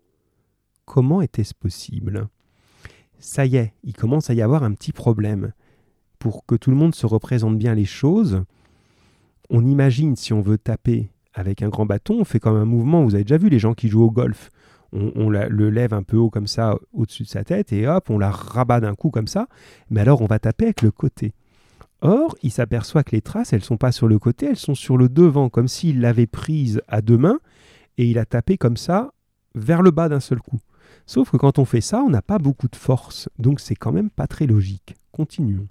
[0.85, 2.29] Comment était-ce possible?
[3.19, 5.53] Ça y est, il commence à y avoir un petit problème.
[6.19, 8.45] Pour que tout le monde se représente bien les choses,
[9.51, 13.05] on imagine si on veut taper avec un grand bâton, on fait comme un mouvement,
[13.05, 14.51] vous avez déjà vu les gens qui jouent au golf,
[14.95, 18.19] on, le lève un peu haut comme ça au-dessus de sa tête et hop, on
[18.19, 19.49] la rabat d'un coup comme ça,
[19.91, 21.35] mais alors on va taper avec le côté.
[22.01, 24.97] Or, il s'aperçoit que les traces, elles sont pas sur le côté, elles sont sur
[24.97, 27.39] le devant, comme s'il l'avait prise à deux mains
[27.99, 29.13] et il a tapé comme ça
[29.55, 30.61] vers le bas d'un seul coup.
[31.07, 33.93] Sauf que quand on fait ça, on n'a pas beaucoup de force, donc c'est quand
[33.93, 34.95] même pas très logique.
[35.13, 35.69] Continuons.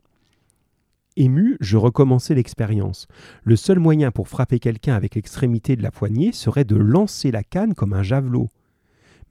[1.16, 3.08] Ému, je recommençais l'expérience.
[3.44, 7.44] Le seul moyen pour frapper quelqu'un avec l'extrémité de la poignée serait de lancer la
[7.44, 8.50] canne comme un javelot.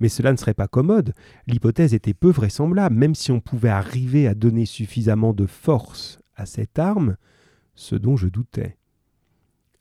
[0.03, 1.15] Mais cela ne serait pas commode,
[1.47, 6.45] l'hypothèse était peu vraisemblable, même si on pouvait arriver à donner suffisamment de force à
[6.45, 7.17] cette arme,
[7.77, 8.77] ce dont je doutais.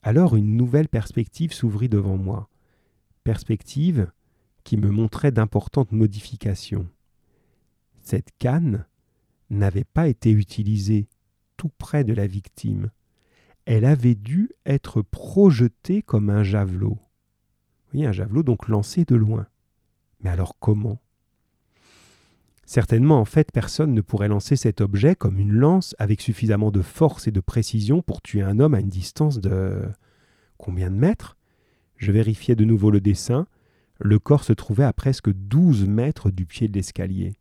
[0.04, 2.50] Alors une nouvelle perspective s'ouvrit devant moi.
[3.24, 4.12] Perspective
[4.64, 6.88] qui me montrait d'importantes modifications.
[8.04, 8.86] Cette canne
[9.50, 11.08] n'avait pas été utilisée
[11.58, 12.92] tout près de la victime.
[13.66, 17.00] Elle avait dû être projetée comme un javelot.
[17.96, 19.48] Oui, un javelot donc lancé de loin.
[20.24, 21.00] Mais alors comment?
[22.66, 26.82] Certainement, en fait, personne ne pourrait lancer cet objet comme une lance avec suffisamment de
[26.82, 29.82] force et de précision pour tuer un homme à une distance de
[30.58, 31.38] combien de mètres?
[31.98, 33.46] Je vérifiais de nouveau le dessin.
[34.00, 37.36] Le corps se trouvait à presque douze mètres du pied de l'escalier.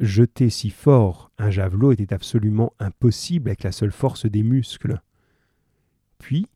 [0.00, 5.00] Jeter si fort un javelot était absolument impossible avec la seule force des muscles.
[6.18, 6.46] Puis,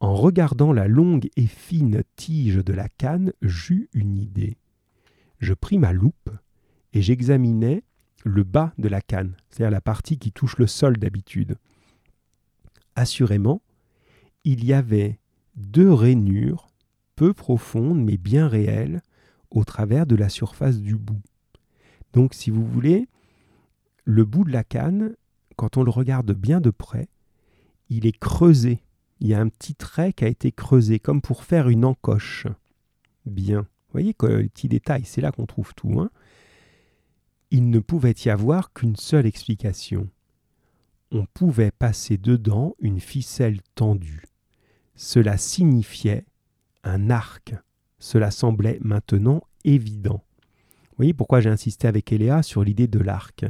[0.00, 4.56] en regardant la longue et fine tige de la canne, j'eus une idée.
[5.38, 6.30] Je pris ma loupe
[6.92, 7.84] et j'examinai
[8.24, 11.56] le bas de la canne, c'est-à-dire la partie qui touche le sol d'habitude.
[12.96, 13.62] Assurément,
[14.44, 15.18] il y avait
[15.56, 16.68] deux rainures
[17.16, 19.02] peu profonde mais bien réelle
[19.50, 21.22] au travers de la surface du bout.
[22.12, 23.08] Donc si vous voulez,
[24.04, 25.14] le bout de la canne,
[25.56, 27.08] quand on le regarde bien de près,
[27.88, 28.80] il est creusé.
[29.24, 32.46] Il y a un petit trait qui a été creusé, comme pour faire une encoche.
[33.26, 33.62] Bien.
[33.62, 35.98] Vous voyez que le petit détail, c'est là qu'on trouve tout.
[35.98, 36.10] Hein
[37.50, 40.08] il ne pouvait y avoir qu'une seule explication.
[41.12, 44.24] On pouvait passer dedans une ficelle tendue.
[44.96, 46.26] Cela signifiait
[46.82, 47.54] un arc.
[48.00, 50.24] Cela semblait maintenant évident.
[50.82, 53.44] Vous voyez pourquoi j'ai insisté avec Eléa sur l'idée de l'arc.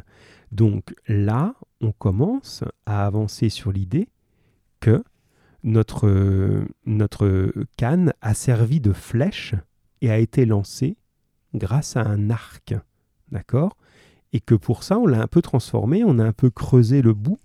[0.53, 4.11] Donc là, on commence à avancer sur l'idée
[4.81, 5.03] que
[5.65, 6.73] notre,
[7.77, 9.55] canne a servi de flèche
[10.01, 10.97] et a été lancée
[11.55, 12.75] grâce à un arc.
[13.33, 13.77] D'accord?
[14.33, 17.15] Et que pour ça, on l'a un peu transformé, on a un peu creusé le
[17.15, 17.39] bout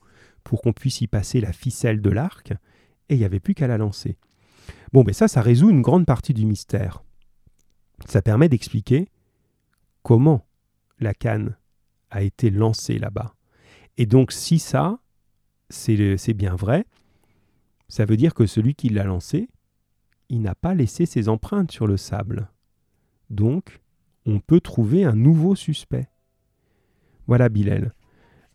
[0.44, 2.52] pour qu'on puisse y passer la ficelle de l'arc,
[3.10, 4.18] et il n'y avait plus qu'à la lancer.
[4.94, 7.04] Bon, mais ça, ça résout une grande partie du mystère.
[8.06, 9.10] Ça permet d'expliquer
[10.04, 10.48] comment
[11.00, 11.56] la canne
[12.10, 13.36] a été lancée là-bas.
[13.98, 15.00] Et donc, si ça,
[15.70, 16.86] c'est bien vrai,
[17.90, 19.50] ça veut dire que celui qui l'a lancé,
[20.30, 22.48] il n'a pas laissé ses empreintes sur le sable.
[23.30, 23.82] Donc,
[24.26, 26.08] on peut trouver un nouveau suspect.
[27.28, 27.94] Voilà Bilal.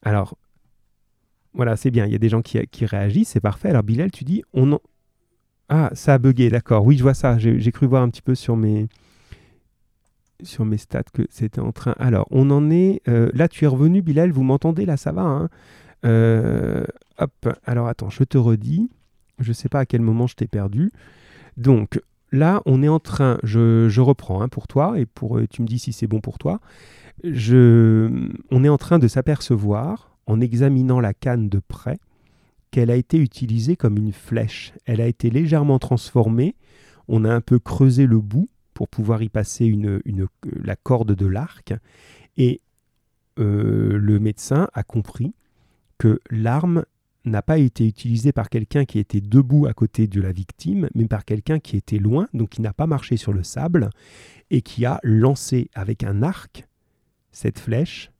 [0.02, 0.36] Alors,
[1.52, 2.06] voilà, c'est bien.
[2.06, 3.70] Il y a des gens qui, réagissent, c'est parfait.
[3.70, 4.80] Alors, Bilal, tu dis, on en...
[5.68, 6.84] Ah, ça a bugué, d'accord.
[6.84, 7.38] Oui, je vois ça.
[7.38, 8.86] J'ai cru voir un petit peu sur mes,
[10.42, 11.94] sur mes stats que c'était en train.
[11.98, 13.00] Alors, on en est.
[13.08, 14.30] Euh, là, tu es revenu, Bilal.
[14.30, 15.22] Vous m'entendez Là, ça va.
[15.22, 15.48] Hein?
[16.04, 16.84] Euh,
[17.18, 17.48] hop.
[17.64, 18.90] Alors, attends, je te redis.
[19.38, 20.90] Je ne sais pas à quel moment je t'ai perdu.
[21.56, 22.00] Donc,
[22.32, 23.38] là, on est en train.
[23.42, 25.40] Je, je reprends hein, pour toi et pour.
[25.50, 26.60] Tu me dis si c'est bon pour toi.
[27.22, 31.98] Je, on est en train de s'apercevoir en examinant la canne de près,
[32.70, 34.72] qu'elle a été utilisée comme une flèche.
[34.84, 36.56] Elle a été légèrement transformée.
[37.08, 40.00] On a un peu creusé le bout pour pouvoir y passer une,
[40.44, 41.74] la corde de l'arc.
[42.36, 42.60] Et
[43.38, 45.34] euh, le médecin a compris
[45.98, 46.84] que l'arme
[47.24, 51.06] n'a pas été utilisée par quelqu'un qui était debout à côté de la victime, mais
[51.06, 53.90] par quelqu'un qui était loin, donc qui n'a pas marché sur le sable,
[54.50, 56.66] et qui a lancé avec un arc
[57.32, 58.10] cette flèche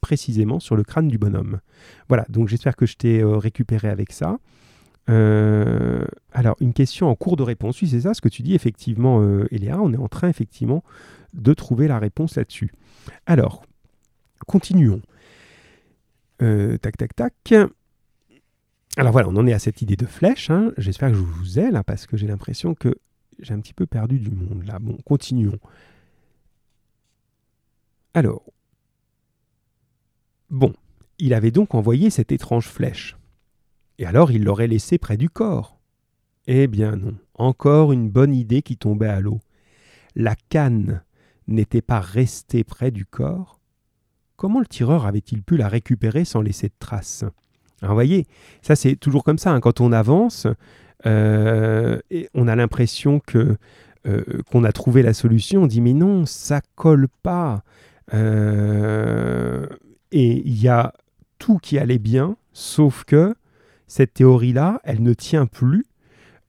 [0.00, 1.60] précisément sur le crâne du bonhomme.
[2.08, 4.38] Voilà, donc j'espère que je t'ai euh, récupéré avec ça.
[5.08, 7.80] Euh, alors, une question en cours de réponse.
[7.82, 9.78] Oui, c'est ça ce que tu dis, effectivement, euh, Eléa.
[9.80, 10.82] On est en train, effectivement,
[11.34, 12.72] de trouver la réponse là-dessus.
[13.26, 13.64] Alors,
[14.46, 15.02] continuons.
[16.38, 17.54] tac, tac, tac.
[19.00, 20.50] Alors voilà, on en est à cette idée de flèche.
[20.50, 20.72] Hein.
[20.76, 22.94] J'espère que je vous ai là, parce que j'ai l'impression que
[23.38, 24.78] j'ai un petit peu perdu du monde là.
[24.78, 25.58] Bon, continuons.
[28.12, 28.42] Alors,
[30.50, 30.74] Bon,
[31.18, 33.16] il avait donc envoyé cette étrange flèche.
[33.96, 35.80] Et alors il l'aurait laissée près du corps.
[36.46, 39.40] Eh bien non, encore une bonne idée qui tombait à l'eau.
[40.14, 41.02] La canne
[41.46, 43.62] n'était pas restée près du corps.
[44.36, 47.24] Comment le tireur avait-il pu la récupérer sans laisser de traces?
[47.82, 48.26] Alors vous voyez,
[48.62, 49.60] ça c'est toujours comme ça, hein.
[49.60, 50.46] quand on avance,
[51.06, 53.56] euh, et on a l'impression que
[54.06, 57.62] euh, qu'on a trouvé la solution, on dit mais non, ça colle pas.
[58.12, 59.66] Euh,
[60.12, 60.92] et il y a
[61.38, 63.34] tout qui allait bien, sauf que
[63.86, 65.86] cette théorie-là, elle ne tient plus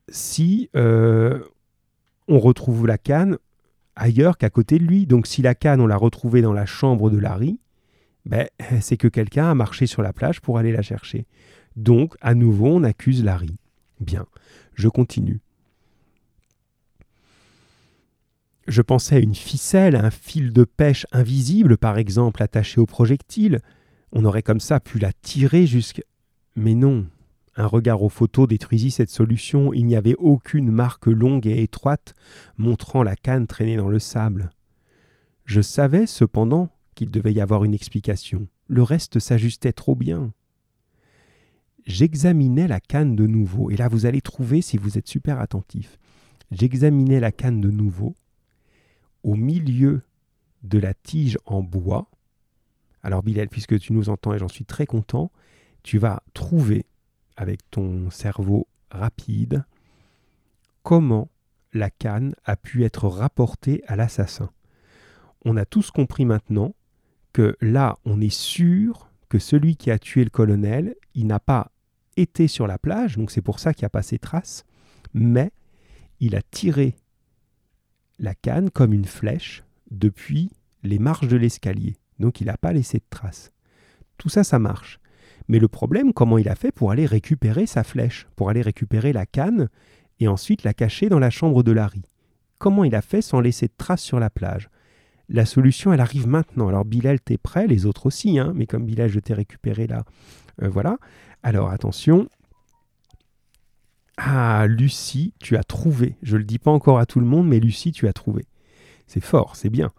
[0.10, 3.38] si on retrouve la canne
[3.96, 5.06] ailleurs qu'à côté de lui.
[5.06, 7.60] Donc si la canne, on l'a retrouvée dans la chambre de Larry,
[8.26, 8.48] ben,
[8.82, 11.26] c'est que quelqu'un a marché sur la plage pour aller la chercher.
[11.76, 13.56] Donc, à nouveau, on accuse Larry.
[14.00, 14.26] Bien,
[14.74, 15.40] je continue.
[18.68, 22.86] Je pensais à une ficelle, à un fil de pêche invisible, par exemple, attaché au
[22.86, 23.62] projectile.
[24.12, 26.04] On aurait comme ça pu la tirer jusqu'à...
[26.56, 27.08] Mais non.
[27.56, 29.74] Un regard aux photos détruisit cette solution.
[29.74, 32.14] Il n'y avait aucune marque longue et étroite
[32.58, 34.52] montrant la canne traînée dans le sable.
[35.46, 38.48] Je savais cependant qu'il devait y avoir une explication.
[38.68, 40.34] Le reste s'ajustait trop bien.
[41.86, 45.98] J'examinais la canne de nouveau, et là vous allez trouver si vous êtes super attentif.
[46.52, 48.16] J'examinais la canne de nouveau,
[49.24, 50.02] au milieu
[50.64, 52.10] de la tige en bois.
[53.04, 55.32] Alors Bilal, puisque tu nous entends et j'en suis très content,
[55.84, 56.86] tu vas trouver
[57.36, 59.66] avec ton cerveau rapide
[60.84, 61.30] comment
[61.74, 64.52] la canne a pu être rapportée à l'assassin.
[65.46, 66.76] On a tous compris maintenant
[67.34, 71.72] que là, on est sûr que celui qui a tué le colonel, il n'a pas
[72.18, 74.66] été sur la plage, donc c'est pour ça qu'il n'y a pas ses traces,
[75.14, 75.52] mais
[76.20, 76.96] il a tiré
[78.20, 80.52] la canne comme une flèche depuis
[80.84, 81.96] les marches de l'escalier.
[82.20, 83.52] Donc il n'a pas laissé de traces.
[84.18, 85.00] Tout ça, ça marche.
[85.48, 89.12] Mais le problème, comment il a fait pour aller récupérer sa flèche, pour aller récupérer
[89.12, 89.70] la canne
[90.20, 92.04] et ensuite la cacher dans la chambre de Larry?
[92.60, 94.70] Comment il a fait sans laisser de traces sur la plage?
[95.34, 96.68] La solution, elle arrive maintenant.
[96.68, 100.04] Alors Bilal, t'es prêt, les autres aussi, hein mais comme Bilal, je t'ai récupéré là.
[100.62, 100.98] Euh, voilà.
[101.42, 102.28] Alors attention,
[104.18, 106.18] ah, Lucie, tu as trouvé.
[106.22, 108.46] Je ne le dis pas encore à tout le monde, mais Lucie, tu as trouvé.
[109.08, 109.92] C'est fort, c'est bien.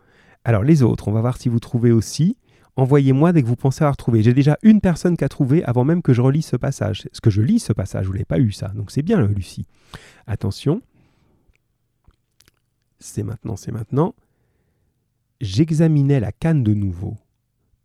[0.44, 2.36] Alors les autres, on va voir si vous trouvez aussi.
[2.76, 4.22] Envoyez-moi dès que vous pensez avoir trouvé.
[4.22, 7.08] J'ai déjà une personne qui a trouvé avant même que je relise ce passage.
[7.12, 8.68] Ce que je lis ce passage, vous ne l'avez pas eu ça.
[8.68, 9.66] Donc c'est bien, Lucie.
[10.26, 10.82] Attention.
[12.98, 14.14] C'est maintenant, c'est maintenant.
[15.42, 17.16] J'examinais la canne de nouveau.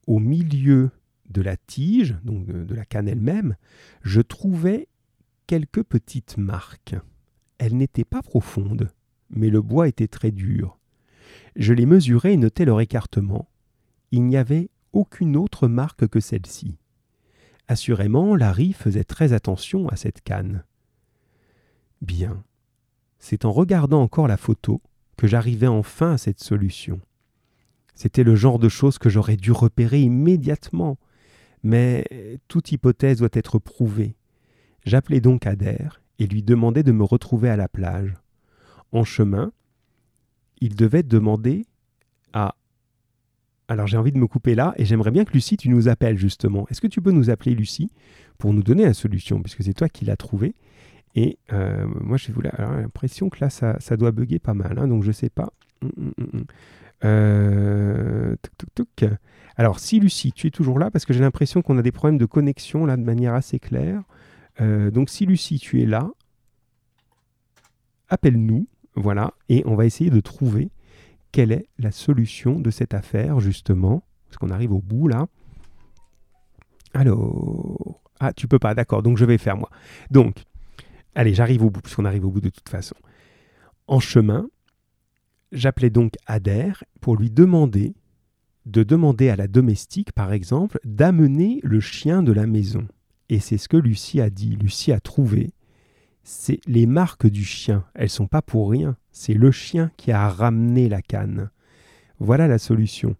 [0.05, 0.91] Au milieu
[1.27, 3.55] de la tige, donc de la canne elle-même,
[4.03, 4.87] je trouvais
[5.47, 6.95] quelques petites marques.
[7.57, 8.91] Elles n'étaient pas profondes,
[9.31, 10.77] mais le bois était très dur.
[11.55, 13.49] Je les mesurai et notai leur écartement.
[14.11, 16.77] Il n'y avait aucune autre marque que celle-ci.
[17.67, 20.63] Assurément, Larry faisait très attention à cette canne.
[22.03, 22.43] Bien.
[23.17, 24.79] C'est en regardant encore la photo
[25.17, 27.01] que j'arrivai enfin à cette solution.
[27.97, 30.97] C'était le genre de chose que j'aurais dû repérer immédiatement,
[31.63, 32.05] mais
[32.47, 34.15] toute hypothèse doit être prouvée,
[34.87, 38.13] J'appelai donc Adair et lui demandai de me retrouver à la plage.
[38.93, 39.51] En chemin,
[40.61, 41.65] il devait demander
[42.31, 42.55] à
[43.67, 46.17] Alors j'ai envie de me couper là et j'aimerais bien que Lucie, tu nous appelles
[46.17, 46.65] justement.
[46.69, 47.91] Est-ce que tu peux nous appeler Lucie
[48.37, 49.41] pour nous donner la solution?
[49.41, 50.55] Puisque c'est toi qui l'as trouvée
[51.15, 55.11] et euh, moi j'ai l'impression que là ça, doit bugger pas mal, hein, donc je
[55.11, 55.51] sais pas.
[57.03, 58.35] Euh,
[59.55, 62.17] Alors si Lucie, tu es toujours là parce que j'ai l'impression qu'on a des problèmes
[62.17, 64.03] de connexion là de manière assez claire.
[64.61, 66.09] Euh, donc si Lucie, tu es là,
[68.09, 70.71] appelle-nous, voilà, et on va essayer de trouver
[71.31, 75.27] quelle est la solution de cette affaire, justement, parce qu'on arrive au bout là.
[76.93, 79.69] Alors, ah, tu peux pas, d'accord, donc je vais faire moi.
[80.09, 80.43] Donc,
[81.13, 82.95] allez, j'arrive au bout, puisqu'on arrive au bout de toute façon.
[83.87, 84.49] En chemin,
[85.51, 87.95] j'appelais donc Adair pour lui demander
[88.65, 92.85] de demander à la domestique, par exemple, d'amener le chien de la maison.
[93.29, 94.57] Et c'est ce que Lucie a dit.
[94.57, 95.53] Lucie a trouvé
[96.29, 97.85] c'est les marques du chien.
[97.93, 98.97] Elles sont pas pour rien.
[99.13, 101.49] C'est le chien qui a ramené la canne.
[102.19, 103.15] Voilà la solution.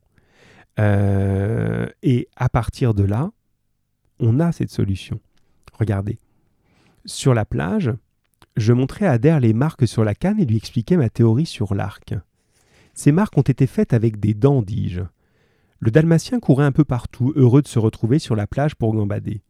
[0.78, 3.32] Euh, et à partir de là,
[4.20, 5.22] on a cette solution.
[5.72, 6.20] Regardez.
[7.06, 7.94] Sur la plage,
[8.58, 11.76] je montrais à Adair les marques sur la canne et lui expliquais ma théorie sur
[11.76, 12.16] l'arc.
[12.96, 15.02] Ces marques ont été faites avec des dents, dis-je.
[15.80, 19.44] Le dalmatien courait un peu partout, heureux de se retrouver sur la plage pour gambader.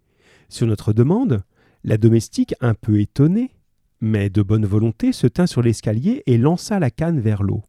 [0.49, 1.41] Sur notre demande,
[1.85, 3.55] la domestique, un peu étonnée,
[4.01, 7.63] mais de bonne volonté, se tint sur l'escalier et lança la canne vers l'eau.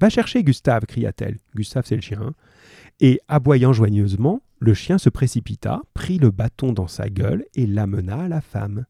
[0.00, 1.38] Va chercher Gustave, cria-t-elle.
[1.56, 2.34] Gustave, c'est le chien.
[3.00, 8.24] Et, aboyant joigneusement, le chien se précipita, prit le bâton dans sa gueule et l'amena
[8.24, 8.84] à la femme.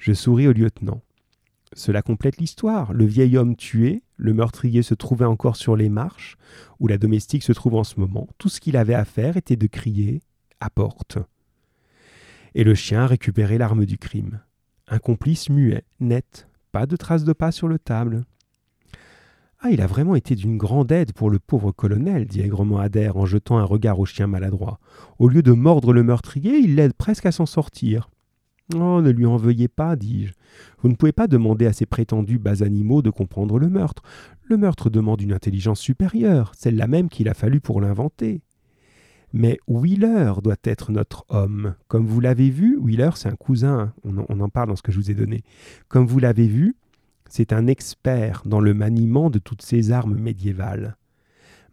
[0.00, 1.02] Je souris au lieutenant.
[1.74, 2.92] Cela complète l'histoire.
[2.92, 6.36] Le vieil homme tué, le meurtrier se trouvait encore sur les marches,
[6.80, 8.26] où la domestique se trouve en ce moment.
[8.38, 10.20] Tout ce qu'il avait à faire était de crier
[10.58, 11.18] à porte
[12.54, 14.40] et le chien récupérait l'arme du crime.
[14.88, 18.24] Un complice muet, net, pas de traces de pas sur le table.
[19.60, 23.16] Ah, il a vraiment été d'une grande aide pour le pauvre colonel, dit aigrement Adair
[23.18, 24.80] en jetant un regard au chien maladroit.
[25.18, 28.10] Au lieu de mordre le meurtrier, il l'aide presque à s'en sortir.
[28.74, 30.32] Oh, ne lui en veuillez pas, dis-je.
[30.80, 34.02] Vous ne pouvez pas demander à ces prétendus bas animaux de comprendre le meurtre.
[34.44, 38.42] Le meurtre demande une intelligence supérieure, celle-là même qu'il a fallu pour l'inventer.
[39.32, 41.74] Mais Wheeler doit être notre homme.
[41.88, 44.98] Comme vous l'avez vu, Wheeler, c'est un cousin, on, en parle dans ce que je
[44.98, 45.44] vous ai donné.
[45.88, 46.76] Comme vous l'avez vu,
[47.28, 50.96] c'est un expert dans le maniement de toutes ces armes médiévales.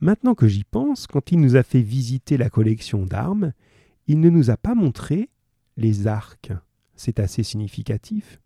[0.02, 3.54] Maintenant que j'y pense, quand il nous a fait visiter la collection d'armes,
[4.06, 5.30] il ne nous a pas montré
[5.78, 6.52] les arcs.
[6.98, 8.42] C'est assez significatif.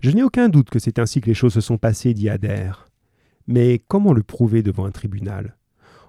[0.00, 2.88] Je n'ai aucun doute que c'est ainsi que les choses se sont passées, dit Adair.
[3.46, 5.56] Mais comment le prouver devant un tribunal?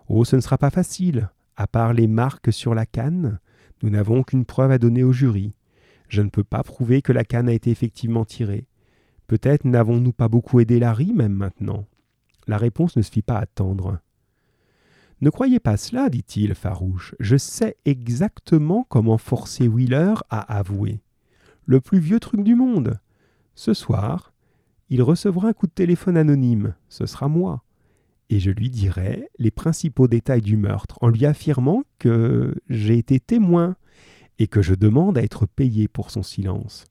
[0.08, 1.30] Oh, ce ne sera pas facile.
[1.56, 3.40] À part les marques sur la canne,
[3.84, 5.54] nous n'avons aucune preuve à donner au jury.
[6.08, 8.68] Je ne peux pas prouver que la canne a été effectivement tirée.
[9.28, 11.86] Peut-être n'avons-nous pas beaucoup aidé Larry même maintenant.
[12.48, 14.00] La réponse ne se fit pas attendre.
[15.20, 17.16] Ne croyez pas cela, dit-il farouche.
[17.20, 21.02] Je sais exactement comment forcer Wheeler à avouer.
[21.68, 22.98] Le plus vieux truc du monde.
[23.54, 24.34] Ce soir,
[24.90, 26.74] il recevra un coup de téléphone anonyme.
[26.88, 27.64] Ce sera moi
[28.30, 33.20] et je lui dirai les principaux détails du meurtre en lui affirmant que j'ai été
[33.20, 33.76] témoin
[34.40, 36.86] et que je demande à être payé pour son silence.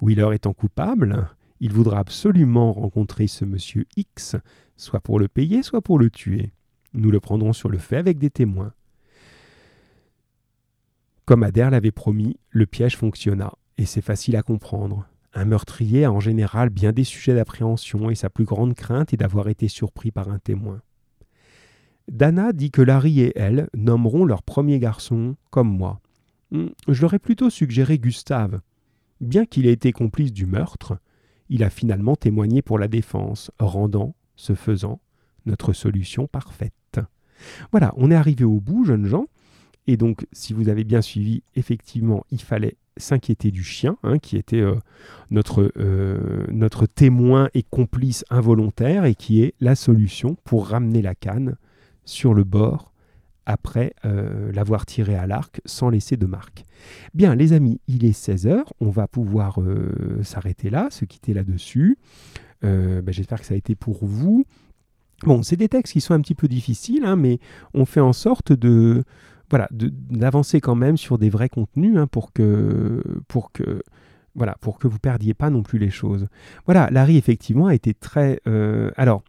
[0.00, 1.28] Wheeler étant coupable,
[1.60, 4.36] il voudra absolument rencontrer ce monsieur X,
[4.76, 6.52] soit pour le payer, soit pour le tuer.
[6.94, 8.72] Nous le prendrons sur le fait avec des témoins.
[11.24, 13.52] Comme Adair l'avait promis, le piège fonctionna,
[13.86, 15.06] c'est facile à comprendre.
[15.34, 19.16] Un meurtrier a en général bien des sujets d'appréhension et sa plus grande crainte est
[19.16, 20.82] d'avoir été surpris par un témoin.
[22.10, 26.00] Dana dit que Larry et elle nommeront leur premier garçon comme moi.
[26.50, 28.60] Hmm, je leur ai plutôt suggéré Gustave.
[29.20, 30.98] Bien qu'il ait été complice du meurtre,
[31.48, 35.00] il a finalement témoigné pour la défense, rendant, ce faisant,
[35.46, 36.72] notre solution parfaite.
[37.70, 39.26] Voilà, on est arrivé au bout, jeunes gens.
[39.86, 44.36] Et donc, si vous avez bien suivi, effectivement, il fallait s'inquiéter du chien, hein, qui
[44.36, 44.76] était euh,
[45.30, 51.14] notre, euh, notre témoin et complice involontaire, et qui est la solution pour ramener la
[51.14, 51.56] canne
[52.04, 52.92] sur le bord
[53.44, 56.64] après euh, l'avoir tiré à l'arc sans laisser de marque.
[57.14, 59.58] Bien, les amis, il est 16h, on va pouvoir
[60.22, 61.98] s'arrêter là, se quitter là-dessus.
[62.62, 64.44] Ben, j'espère que ça a été pour vous.
[65.24, 67.38] Bon, c'est des textes qui sont un petit peu difficiles, hein, mais
[67.74, 69.04] on fait en sorte de,
[69.52, 75.34] voilà, d'avancer quand même sur des vrais contenus hein, pour que pour que vous perdiez
[75.34, 76.26] pas non plus les choses.
[76.64, 79.22] Voilà, Larry effectivement a été très euh, alors.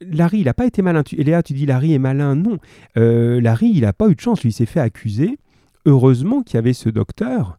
[0.00, 1.02] Larry, il n'a pas été malin.
[1.02, 2.34] Tu, Léa, tu dis Larry est malin.
[2.34, 2.58] Non.
[2.96, 4.42] Euh, Larry, il n'a pas eu de chance.
[4.42, 5.38] Lui, il s'est fait accuser.
[5.86, 7.58] Heureusement qu'il y avait ce docteur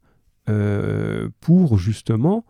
[0.49, 2.45] euh, pour justement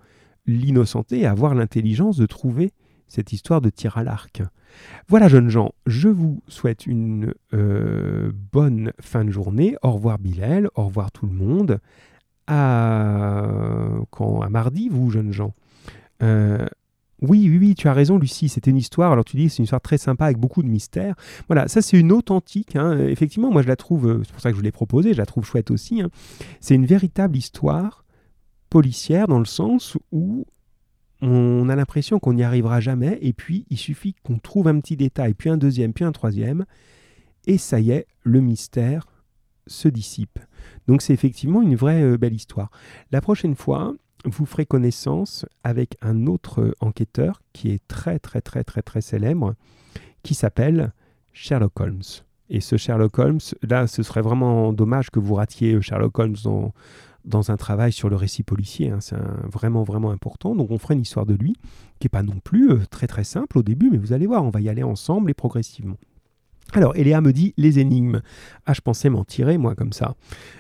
[0.47, 2.71] l'innocenter et avoir l'intelligence de trouver
[3.07, 4.41] cette histoire de tir à l'arc.
[5.07, 9.75] Voilà, jeunes gens, je vous souhaite une euh, bonne fin de journée.
[9.81, 10.69] Au revoir, Bilal.
[10.75, 11.79] Au revoir, tout le monde.
[12.47, 13.47] À,
[14.11, 15.53] quand, mardi, vous, jeunes gens?
[16.21, 16.65] Euh,
[17.21, 18.49] oui, oui, oui, tu as raison, Lucie.
[18.49, 19.11] C'était une histoire.
[19.11, 21.15] Alors, tu dis c'est une histoire très sympa avec beaucoup de mystères.
[21.47, 22.75] Voilà, ça, c'est une authentique.
[22.75, 22.99] Hein.
[22.99, 25.25] Effectivement, moi, je la trouve, euh, c'est pour ça que je l'ai proposée, je la
[25.25, 26.01] trouve chouette aussi.
[26.01, 26.09] Hein.
[26.59, 28.03] C'est une véritable histoire
[28.69, 30.45] policière dans le sens où
[31.21, 34.97] on a l'impression qu'on n'y arrivera jamais, et puis il suffit qu'on trouve un petit
[34.97, 36.65] détail, puis un deuxième, puis un troisième,
[37.47, 39.07] et ça y est, le mystère
[39.67, 40.39] se dissipe.
[40.87, 42.69] Donc c'est effectivement une vraie euh, belle histoire.
[43.11, 43.93] La prochaine fois,
[44.25, 49.55] vous ferez connaissance avec un autre enquêteur qui est très très très très très célèbre,
[50.23, 50.93] qui s'appelle
[51.33, 52.03] Sherlock Holmes.
[52.49, 56.73] Et ce Sherlock Holmes, là, ce serait vraiment dommage que vous ratiez Sherlock Holmes dans,
[57.25, 58.89] dans un travail sur le récit policier.
[58.89, 58.99] Hein.
[59.01, 59.17] C'est
[59.51, 60.55] vraiment, vraiment important.
[60.55, 61.55] Donc on fera une histoire de lui,
[61.99, 64.43] qui n'est pas non plus euh, très, très simple au début, mais vous allez voir,
[64.43, 65.97] on va y aller ensemble et progressivement.
[66.73, 68.21] Alors, Eléa me dit les énigmes.
[68.65, 70.15] Ah, je pensais m'en tirer, moi, comme ça.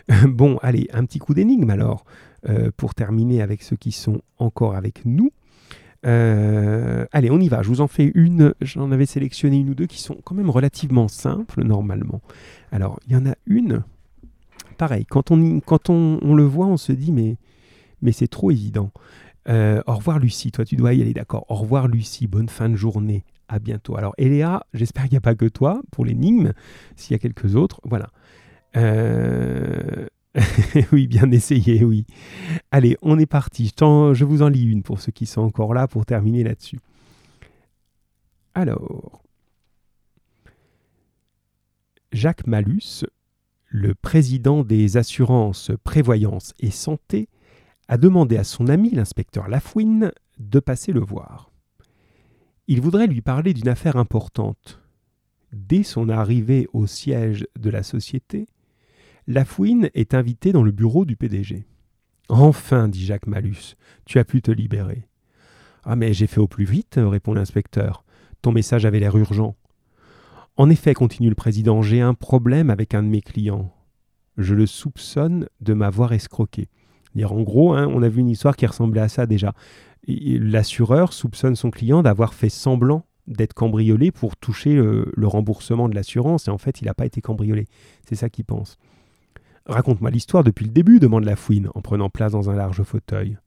[0.27, 2.05] bon, allez, un petit coup d'énigme alors,
[2.47, 5.31] euh, pour terminer avec ceux qui sont encore avec nous.
[6.05, 7.63] Euh, allez, on y va.
[7.63, 8.53] Je vous en fais une.
[8.61, 12.21] J'en avais sélectionné une ou deux qui sont quand même relativement simples, normalement.
[12.71, 13.83] Alors, il y en a une
[14.75, 17.37] pareil, quand on, quand on, le voit, on se dit mais,
[18.01, 18.91] mais c'est trop évident.
[19.47, 21.45] Euh, au revoir Lucie, toi tu dois y aller, d'accord.
[21.49, 23.97] Au revoir Lucie, bonne fin de journée, à bientôt.
[23.97, 26.53] Alors Eléa, j'espère qu'il n'y a pas que toi pour l'énigme,
[26.95, 28.09] s'il y a quelques autres, voilà.
[28.75, 30.07] Euh,
[30.91, 32.05] oui, bien essayé, oui.
[32.71, 33.71] Allez, on est parti.
[33.79, 36.79] Je vous en lis une pour ceux qui sont encore là pour terminer là-dessus.
[38.53, 39.21] Alors,
[42.11, 43.05] Jacques Malus
[43.75, 47.27] le président des assurances prévoyance et santé
[47.89, 51.51] a demandé à son ami l'inspecteur Lafouine de passer le voir.
[52.67, 54.81] Il voudrait lui parler d'une affaire importante.
[55.51, 58.47] Dès son arrivée au siège de la société,
[59.27, 61.65] Lafouine est invité dans le bureau du PDG.
[62.29, 65.05] Enfin, dit Jacques Malus, tu as pu te libérer.
[65.83, 68.05] Ah, mais j'ai fait au plus vite, répond l'inspecteur.
[68.41, 69.57] Ton message avait l'air urgent.
[70.57, 73.73] En effet, continue le président, j'ai un problème avec un de mes clients.
[74.37, 76.69] Je le soupçonne de m'avoir escroqué.
[77.23, 79.53] En gros, hein, on a vu une histoire qui ressemblait à ça déjà.
[80.07, 86.47] L'assureur soupçonne son client d'avoir fait semblant d'être cambriolé pour toucher le, remboursement de l'assurance,
[86.47, 87.67] et en fait, il n'a pas été cambriolé.
[88.07, 88.77] C'est ça qu'il pense.
[89.65, 93.37] Raconte-moi l'histoire depuis le début, demande la fouine, en prenant place dans un large fauteuil.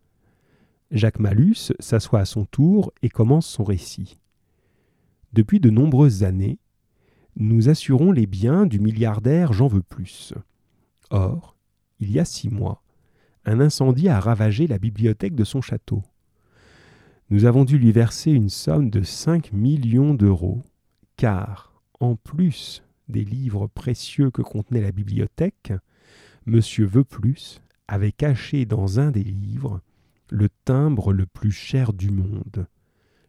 [0.90, 4.18] Jacques Malus s'assoit à son tour et commence son récit.
[5.32, 6.58] Depuis de nombreuses années,
[7.38, 10.34] nous assurons les biens du milliardaire J'en veux plus.
[11.10, 11.56] Or,
[12.00, 12.82] il y a six mois,
[13.44, 16.02] un incendie a ravagé la bibliothèque de son château.
[17.30, 20.64] Nous avons dû lui verser une somme de cinq millions d'euros,
[21.16, 25.72] car, en plus des livres précieux que contenait la bibliothèque,
[26.44, 29.80] Monsieur Veuplus avait caché dans un des livres
[30.28, 32.66] le timbre le plus cher du monde,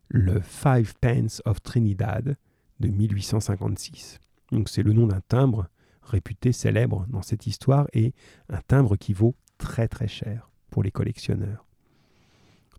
[0.07, 2.37] le Five Pence of Trinidad,
[2.79, 4.19] de 1856.
[4.51, 5.69] Donc c'est le nom d'un timbre
[6.03, 8.13] réputé célèbre dans cette histoire et
[8.49, 11.65] un timbre qui vaut très très cher pour les collectionneurs.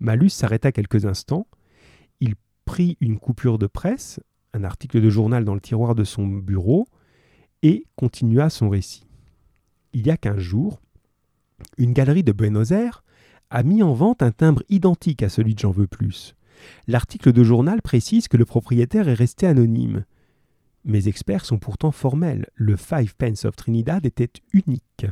[0.01, 1.47] Malus s'arrêta quelques instants,
[2.21, 2.35] il
[2.65, 4.21] prit une coupure de presse,
[4.55, 6.87] un article de journal dans le tiroir de son bureau,
[7.63, 9.07] et continua son récit.
[9.93, 10.81] Il y a quinze jours,
[11.77, 13.05] une galerie de Buenos Aires
[13.51, 16.35] a mis en vente un timbre identique à celui de J'en veux plus.
[16.87, 20.05] L'article de journal précise que le propriétaire est resté anonyme.
[20.85, 22.47] Mes experts sont pourtant formels.
[22.55, 25.07] Le Five Pence of Trinidad était unique.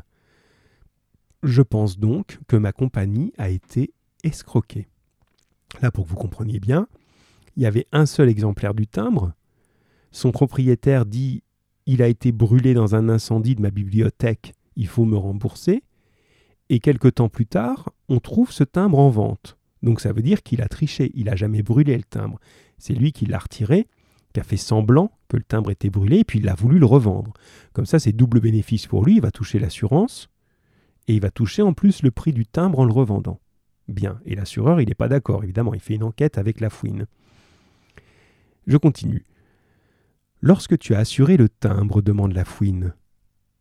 [1.42, 3.92] Je pense donc que ma compagnie a été
[4.24, 4.88] escroquée.
[5.82, 6.88] Là, pour que vous compreniez bien,
[7.56, 9.32] il y avait un seul exemplaire du timbre.
[10.10, 11.42] Son propriétaire dit
[11.86, 15.82] Il a été brûlé dans un incendie de ma bibliothèque, il faut me rembourser.
[16.70, 19.57] Et quelque temps plus tard, on trouve ce timbre en vente.
[19.82, 22.38] Donc ça veut dire qu'il a triché, il n'a jamais brûlé le timbre.
[22.78, 23.88] C'est lui qui l'a retiré,
[24.32, 26.86] qui a fait semblant que le timbre était brûlé, et puis il a voulu le
[26.86, 27.32] revendre.
[27.72, 30.28] Comme ça, c'est double bénéfice pour lui, il va toucher l'assurance,
[31.06, 33.40] et il va toucher en plus le prix du timbre en le revendant.
[33.88, 37.06] Bien, et l'assureur, il n'est pas d'accord, évidemment, il fait une enquête avec la fouine.
[38.66, 39.24] Je continue.
[40.42, 42.94] Lorsque tu as assuré le timbre, demande la fouine,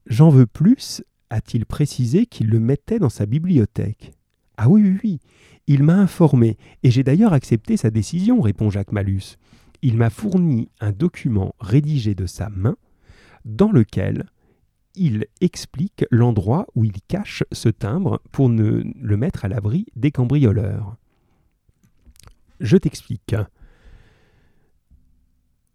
[0.05, 4.16] j'en veux plus, a-t-il précisé qu'il le mettait dans sa bibliothèque?
[4.57, 5.19] Ah oui, oui, oui,
[5.67, 9.37] il m'a informé, et j'ai d'ailleurs accepté sa décision, répond Jacques Malus.
[9.81, 12.75] Il m'a fourni un document rédigé de sa main,
[13.45, 14.25] dans lequel
[14.95, 20.11] il explique l'endroit où il cache ce timbre pour ne le mettre à l'abri des
[20.11, 20.97] cambrioleurs.
[22.59, 23.35] Je t'explique.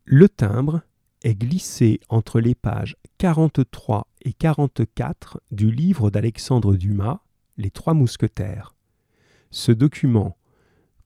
[0.04, 0.82] Le timbre
[1.22, 7.20] est glissé entre les pages 43 et 44 du livre d'Alexandre Dumas,
[7.58, 8.74] Les Trois Mousquetaires.
[9.50, 10.38] Ce document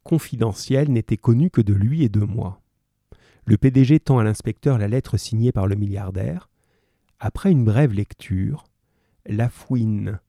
[0.05, 2.63] confidentiel n'était connu que de lui et de moi.
[3.45, 6.49] Le PDG tend à l'inspecteur la lettre signée par le milliardaire.
[7.19, 8.65] Après une brève lecture,
[9.27, 10.21] Lafouine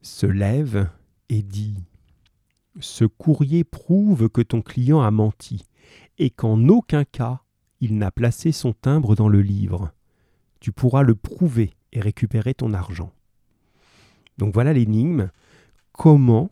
[0.00, 0.88] se lève
[1.28, 1.84] et dit
[2.80, 5.64] Ce courrier prouve que ton client a menti
[6.16, 7.42] et qu'en aucun cas
[7.80, 9.92] il n'a placé son timbre dans le livre.
[10.60, 13.12] Tu pourras le prouver et récupérer ton argent.
[14.38, 15.30] Donc voilà l'énigme.
[15.92, 16.50] Comment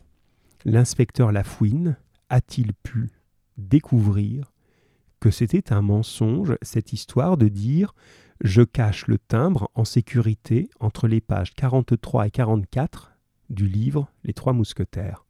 [0.65, 1.97] l'inspecteur Lafouine
[2.29, 3.11] a-t-il pu
[3.57, 4.51] découvrir
[5.19, 7.93] que c'était un mensonge, cette histoire de dire
[8.43, 13.13] je cache le timbre en sécurité entre les pages 43 et 44
[13.49, 15.25] du livre Les Trois Mousquetaires.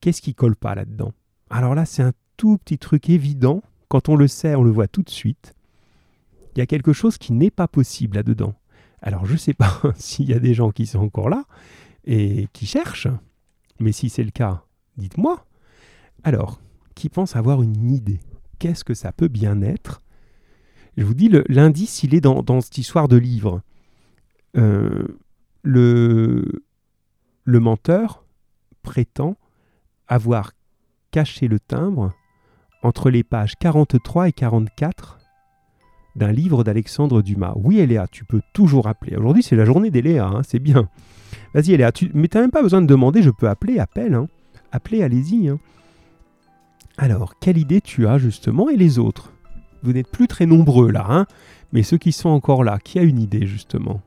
[0.00, 1.12] Qu'est-ce qui colle pas là-dedans?
[1.50, 3.62] Alors là, c'est un tout petit truc évident.
[3.88, 5.54] Quand on le sait, on le voit tout de suite.
[6.54, 8.54] Il y a quelque chose qui n'est pas possible là-dedans.
[9.02, 11.44] Alors je ne sais pas s'il y a des gens qui sont encore là
[12.04, 13.08] et qui cherchent,
[13.78, 14.64] mais si c'est le cas,
[14.96, 15.44] dites-moi.
[16.24, 16.60] Alors,
[16.94, 18.20] qui pense avoir une idée?
[18.58, 20.02] Qu'est-ce que ça peut bien être?
[20.96, 23.62] Je vous dis, l'indice, il est dans, cette histoire de livre.
[24.56, 25.18] Euh,
[25.62, 26.64] le,
[27.44, 28.24] le menteur
[28.82, 29.36] prétend
[30.06, 30.52] avoir
[31.10, 32.12] caché le timbre
[32.82, 35.18] entre les pages 43 et 44
[36.16, 37.54] d'un livre d'Alexandre Dumas.
[37.56, 39.16] Oui, Eléa, tu peux toujours appeler.
[39.16, 40.88] Aujourd'hui, c'est la journée d'Eléa, hein, c'est bien.
[41.54, 42.10] Vas-y, Eléa, tu...
[42.14, 44.14] mais tu n'as même pas besoin de demander, je peux appeler, appelle.
[44.14, 44.28] Hein.
[44.72, 45.48] Allez-y.
[45.48, 45.58] Hein.
[46.98, 49.32] Alors, quelle idée tu as justement et les autres?
[49.82, 51.26] Vous n'êtes plus très nombreux là, hein
[51.72, 54.02] mais ceux qui sont encore là, qui a une idée justement?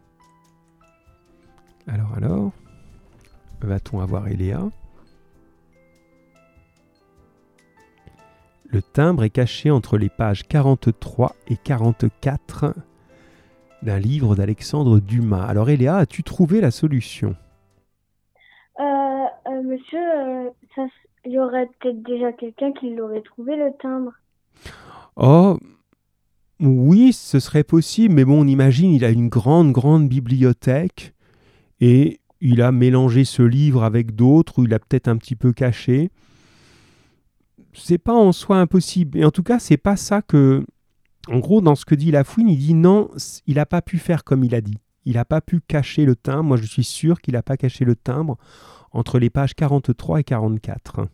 [1.88, 2.52] Alors, alors,
[3.62, 4.70] va-t-on avoir Eléa?
[8.76, 12.74] Le timbre est caché entre les pages 43 et 44
[13.84, 15.46] d'un livre d'Alexandre Dumas.
[15.46, 17.38] Alors Eléa, as-tu trouvé la solution?
[18.78, 20.50] Euh, euh, Monsieur, euh,
[21.24, 24.12] il y aurait peut-être déjà quelqu'un qui l'aurait trouvé le timbre.
[25.16, 25.58] Oh,
[26.60, 31.14] oui, ce serait possible, mais bon, on imagine, il a une grande, grande bibliothèque
[31.80, 35.54] et il a mélangé ce livre avec d'autres ou il a peut-être un petit peu
[35.54, 36.12] caché.
[37.76, 39.18] C'est pas en soi impossible.
[39.18, 40.66] Et en tout cas, c'est pas ça que.
[41.28, 43.10] En gros, dans ce que dit Lafouine, il dit non,
[43.48, 44.78] il n'a pas pu faire comme il a dit.
[45.06, 46.44] Il n'a pas pu cacher le timbre.
[46.44, 48.38] Moi, je suis sûr qu'il n'a pas caché le timbre
[48.92, 51.08] entre les pages 43 et 44.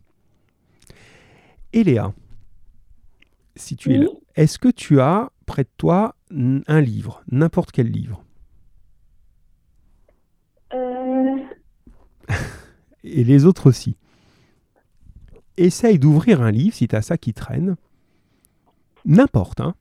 [1.73, 2.13] Et Léa,
[3.55, 7.87] si tu es là, est-ce que tu as près de toi un livre, n'importe quel
[7.87, 8.23] livre?
[10.73, 11.37] Euh...
[13.03, 13.97] Et les autres aussi.
[15.57, 17.75] Essaye d'ouvrir un livre si tu as ça qui traîne.
[19.05, 19.75] N'importe, hein.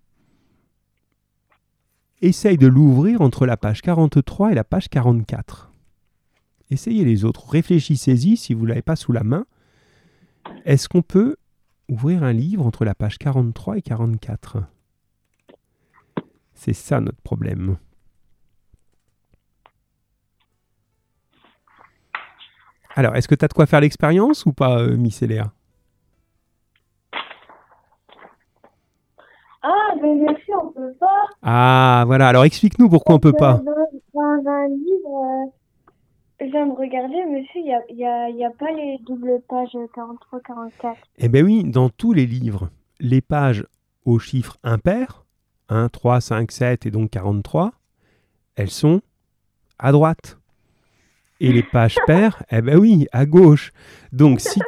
[2.23, 5.73] Essaye de l'ouvrir entre la page 43 et la page 44.
[6.71, 7.49] Essayez les autres.
[7.49, 9.47] Réfléchissez-y si vous ne l'avez pas sous la main.
[10.67, 11.37] Est-ce qu'on peut
[11.91, 14.63] ouvrir un livre entre la page 43 et 44.
[16.55, 17.77] C'est ça notre problème.
[22.95, 24.97] Alors, est-ce que tu as de quoi faire l'expérience ou pas, euh,
[29.91, 31.25] Ah, mais merci, on peut pas.
[31.43, 32.29] Ah, voilà.
[32.29, 33.61] Alors, explique-nous pourquoi on peut pas.
[34.15, 35.51] Dans, un livre, euh,
[36.41, 39.41] je viens de regarder, monsieur, il n'y a, y a, y a, pas les doubles
[39.49, 40.95] pages 43-44.
[41.19, 43.67] Eh bien oui, dans tous les livres, les pages
[44.05, 45.25] aux chiffres impairs,
[45.69, 47.73] 1, 3, 5, 7 et donc 43,
[48.57, 49.01] elles sont
[49.79, 50.39] à droite.
[51.41, 53.73] Et les pages paires, eh ben oui, à gauche.
[54.13, 54.61] Donc si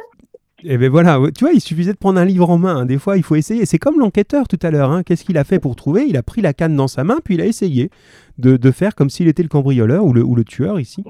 [0.65, 2.77] et eh ben voilà, tu vois, il suffisait de prendre un livre en main.
[2.77, 2.85] Hein.
[2.85, 3.65] Des fois, il faut essayer.
[3.65, 4.91] C'est comme l'enquêteur tout à l'heure.
[4.91, 5.03] Hein.
[5.03, 6.05] Qu'est-ce qu'il a fait pour trouver?
[6.07, 7.89] Il a pris la canne dans sa main, puis il a essayé
[8.37, 11.03] de, faire comme s'il était le cambrioleur ou le, ou le tueur ici.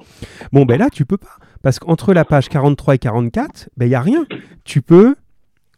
[0.51, 1.37] Bon, ben là, tu peux pas.
[1.61, 4.25] Parce qu'entre la page 43 et 44, ben il n'y a rien.
[4.63, 5.15] Tu peux,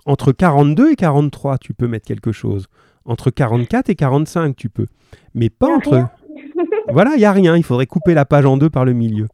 [0.06, 2.68] entre 42 et 43, tu peux mettre quelque chose.
[3.04, 4.88] Entre 44 et 45, tu peux.
[5.34, 6.08] Mais pas entre...
[6.90, 7.58] voilà, il n'y a rien.
[7.58, 9.28] Il faudrait couper la page en deux par le milieu.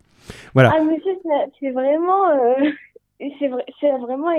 [0.55, 0.73] Voilà.
[0.75, 1.11] Ah, monsieur,
[1.59, 2.29] c'est vraiment...
[2.31, 2.71] Euh,
[3.39, 4.31] c'est vrai, c'est vraiment.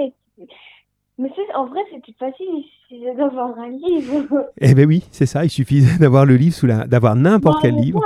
[1.19, 4.51] Mais en vrai, c'était facile, il suffisait d'avoir un livre.
[4.61, 7.75] Eh ben oui, c'est ça, il suffisait d'avoir le livre sous la, d'avoir n'importe quel
[7.75, 8.01] livre.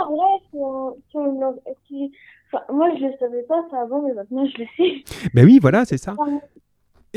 [0.53, 0.95] moi,
[2.95, 5.05] je le savais pas ça avant, mais maintenant je le sais.
[5.35, 6.15] Ben oui, voilà, c'est ça.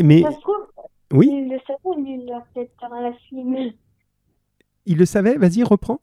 [0.02, 0.68] mais ça se trouve,
[1.12, 1.30] oui.
[1.32, 3.74] Il le savait, lui, l'inspecteur Laffine.
[4.86, 6.00] Il le savait, vas-y, reprends.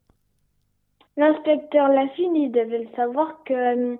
[1.17, 3.97] L'inspecteur Laffine, il devait le savoir que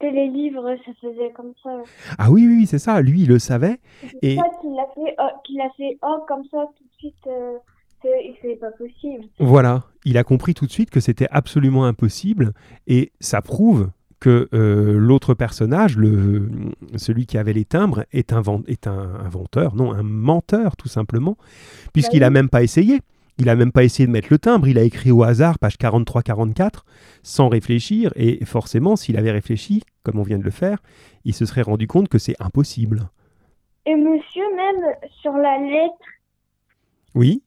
[0.00, 1.82] les livres, ça faisait comme ça.
[2.18, 3.00] Ah oui, oui, c'est ça.
[3.00, 3.78] Lui, il le savait.
[4.00, 4.36] C'est et...
[4.36, 7.26] ça qu'il a fait, oh, qu'il a fait oh, comme ça tout de suite.
[7.26, 7.58] Euh,
[8.42, 9.24] c'est pas possible.
[9.38, 12.52] Voilà, il a compris tout de suite que c'était absolument impossible
[12.86, 13.90] et ça prouve
[14.20, 16.48] que euh, l'autre personnage, le,
[16.96, 21.36] celui qui avait les timbres, est un, est un inventeur, non, un menteur tout simplement,
[21.92, 23.00] puisqu'il n'a bah même pas essayé.
[23.38, 25.76] Il n'a même pas essayé de mettre le timbre, il a écrit au hasard, page
[25.76, 26.84] 43-44,
[27.22, 30.78] sans réfléchir, et forcément, s'il avait réfléchi, comme on vient de le faire,
[31.24, 33.10] il se serait rendu compte que c'est impossible.
[33.84, 35.94] Et monsieur, même sur la lettre.
[37.14, 37.42] Oui.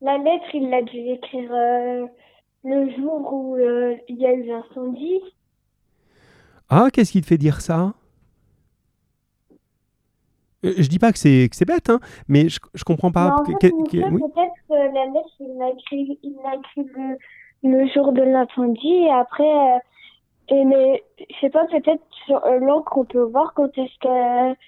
[0.00, 2.06] La lettre, il a dû écrire euh,
[2.64, 5.20] le jour où euh, il y a eu l'incendie.
[6.70, 7.94] Ah, qu'est-ce qui te fait dire ça?
[10.62, 13.36] Je dis pas que c'est c'est bête, hein, mais je, je comprends pas.
[13.46, 16.90] Peut-être que la lettre, il l'a écrit, il écrit
[17.62, 19.78] le, jour de l'incendie et après, euh,
[20.48, 24.58] et mais je sais pas, peut-être sur euh, l'encre, on peut voir quand est-ce que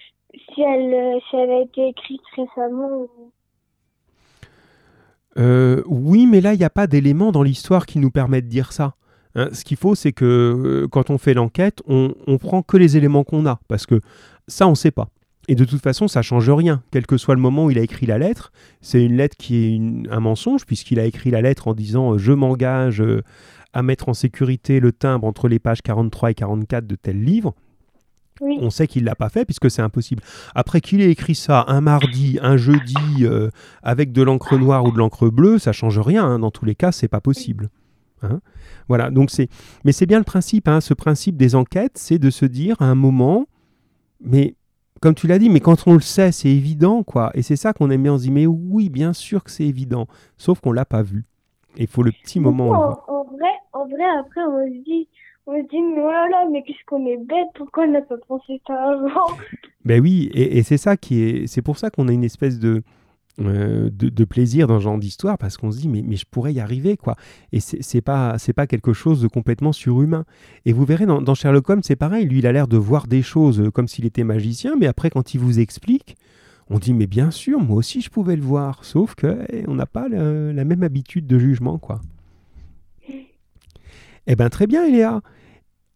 [0.53, 3.07] si elle, si elle a été écrite récemment.
[5.87, 8.71] oui, mais là, il n'y a pas d'éléments dans l'histoire qui nous permettent de dire
[8.71, 8.95] ça.
[9.35, 12.77] Hein, ce qu'il faut, c'est que euh, quand on fait l'enquête, on, on prend que
[12.77, 14.01] les éléments qu'on a, parce que
[14.47, 15.07] ça, on ne sait pas.
[15.47, 17.81] Et de toute façon, ça change rien, quel que soit le moment où il a
[17.81, 18.51] écrit la lettre.
[18.81, 22.17] C'est une lettre qui est un mensonge, puisqu'il a écrit la lettre en disant euh,
[22.17, 23.23] Je m'engage euh,
[23.73, 27.55] à mettre en sécurité le timbre entre les pages 43 et 44 de tel livre.
[28.41, 30.23] On sait qu'il ne l'a pas fait puisque c'est impossible.
[30.55, 33.27] Après qu'il ait écrit ça un mardi, un jeudi,
[33.83, 36.25] avec de l'encre noire ou de l'encre bleue, ça change rien.
[36.25, 36.39] Hein.
[36.39, 37.69] Dans tous les cas, c'est pas possible.
[38.23, 38.39] Hein.
[38.87, 39.47] voilà, donc c'est,
[39.83, 42.85] mais c'est bien le principe, hein, ce principe des enquêtes, c'est de se dire à
[42.85, 43.47] un moment,
[44.23, 44.55] mais
[45.01, 47.31] comme tu l'as dit, mais quand on le sait, c'est évident, quoi.
[47.33, 49.65] Et c'est ça qu'on aime bien, on se dit, mais oui, bien sûr que c'est
[49.65, 50.07] évident,
[50.37, 51.25] sauf qu'on l'a pas vu.
[51.75, 52.69] Il faut le petit moment.
[53.07, 55.07] En, vrai, en vrai, après, on se dit,
[55.47, 58.61] on se dit, mais oh mais qu'est-ce qu'on est bête, pourquoi on n'a pas pensé
[58.67, 59.35] ça avant?
[59.83, 62.59] Ben oui, et, et c'est ça qui est, c'est pour ça qu'on a une espèce
[62.59, 62.83] de,
[63.39, 66.53] euh, de, plaisir dans ce genre d'histoire parce qu'on se dit mais, mais je pourrais
[66.53, 67.15] y arriver quoi.
[67.51, 70.25] Et c'est pas c'est pas quelque chose de complètement surhumain.
[70.65, 72.25] Et vous verrez dans, Sherlock Holmes c'est pareil.
[72.25, 75.33] Lui il a l'air de voir des choses comme s'il était magicien mais après quand
[75.33, 76.15] il vous explique
[76.69, 78.83] on dit mais bien sûr moi aussi je pouvais le voir.
[78.83, 82.01] Sauf que eh, on n'a pas la même habitude de jugement quoi.
[84.27, 85.21] Eh ben très bien Eléa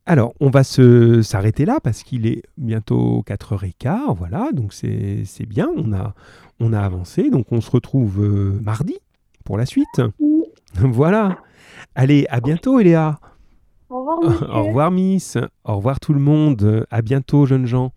[0.07, 5.67] alors, on va se s'arrêter là parce qu'il est bientôt 4h15, voilà, donc c'est bien,
[5.75, 6.13] on a,
[6.59, 8.99] on a avancé, donc on se retrouve euh, mardi
[9.43, 10.01] pour la suite.
[10.75, 11.39] voilà.
[11.95, 13.19] Allez, à bientôt Eléa.
[13.89, 15.37] Au revoir, Au revoir Miss.
[15.63, 16.85] Au revoir tout le monde.
[16.91, 17.91] À bientôt jeunes gens.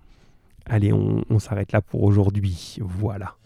[0.64, 2.78] Allez, on, on s'arrête là pour aujourd'hui.
[2.80, 3.37] Voilà.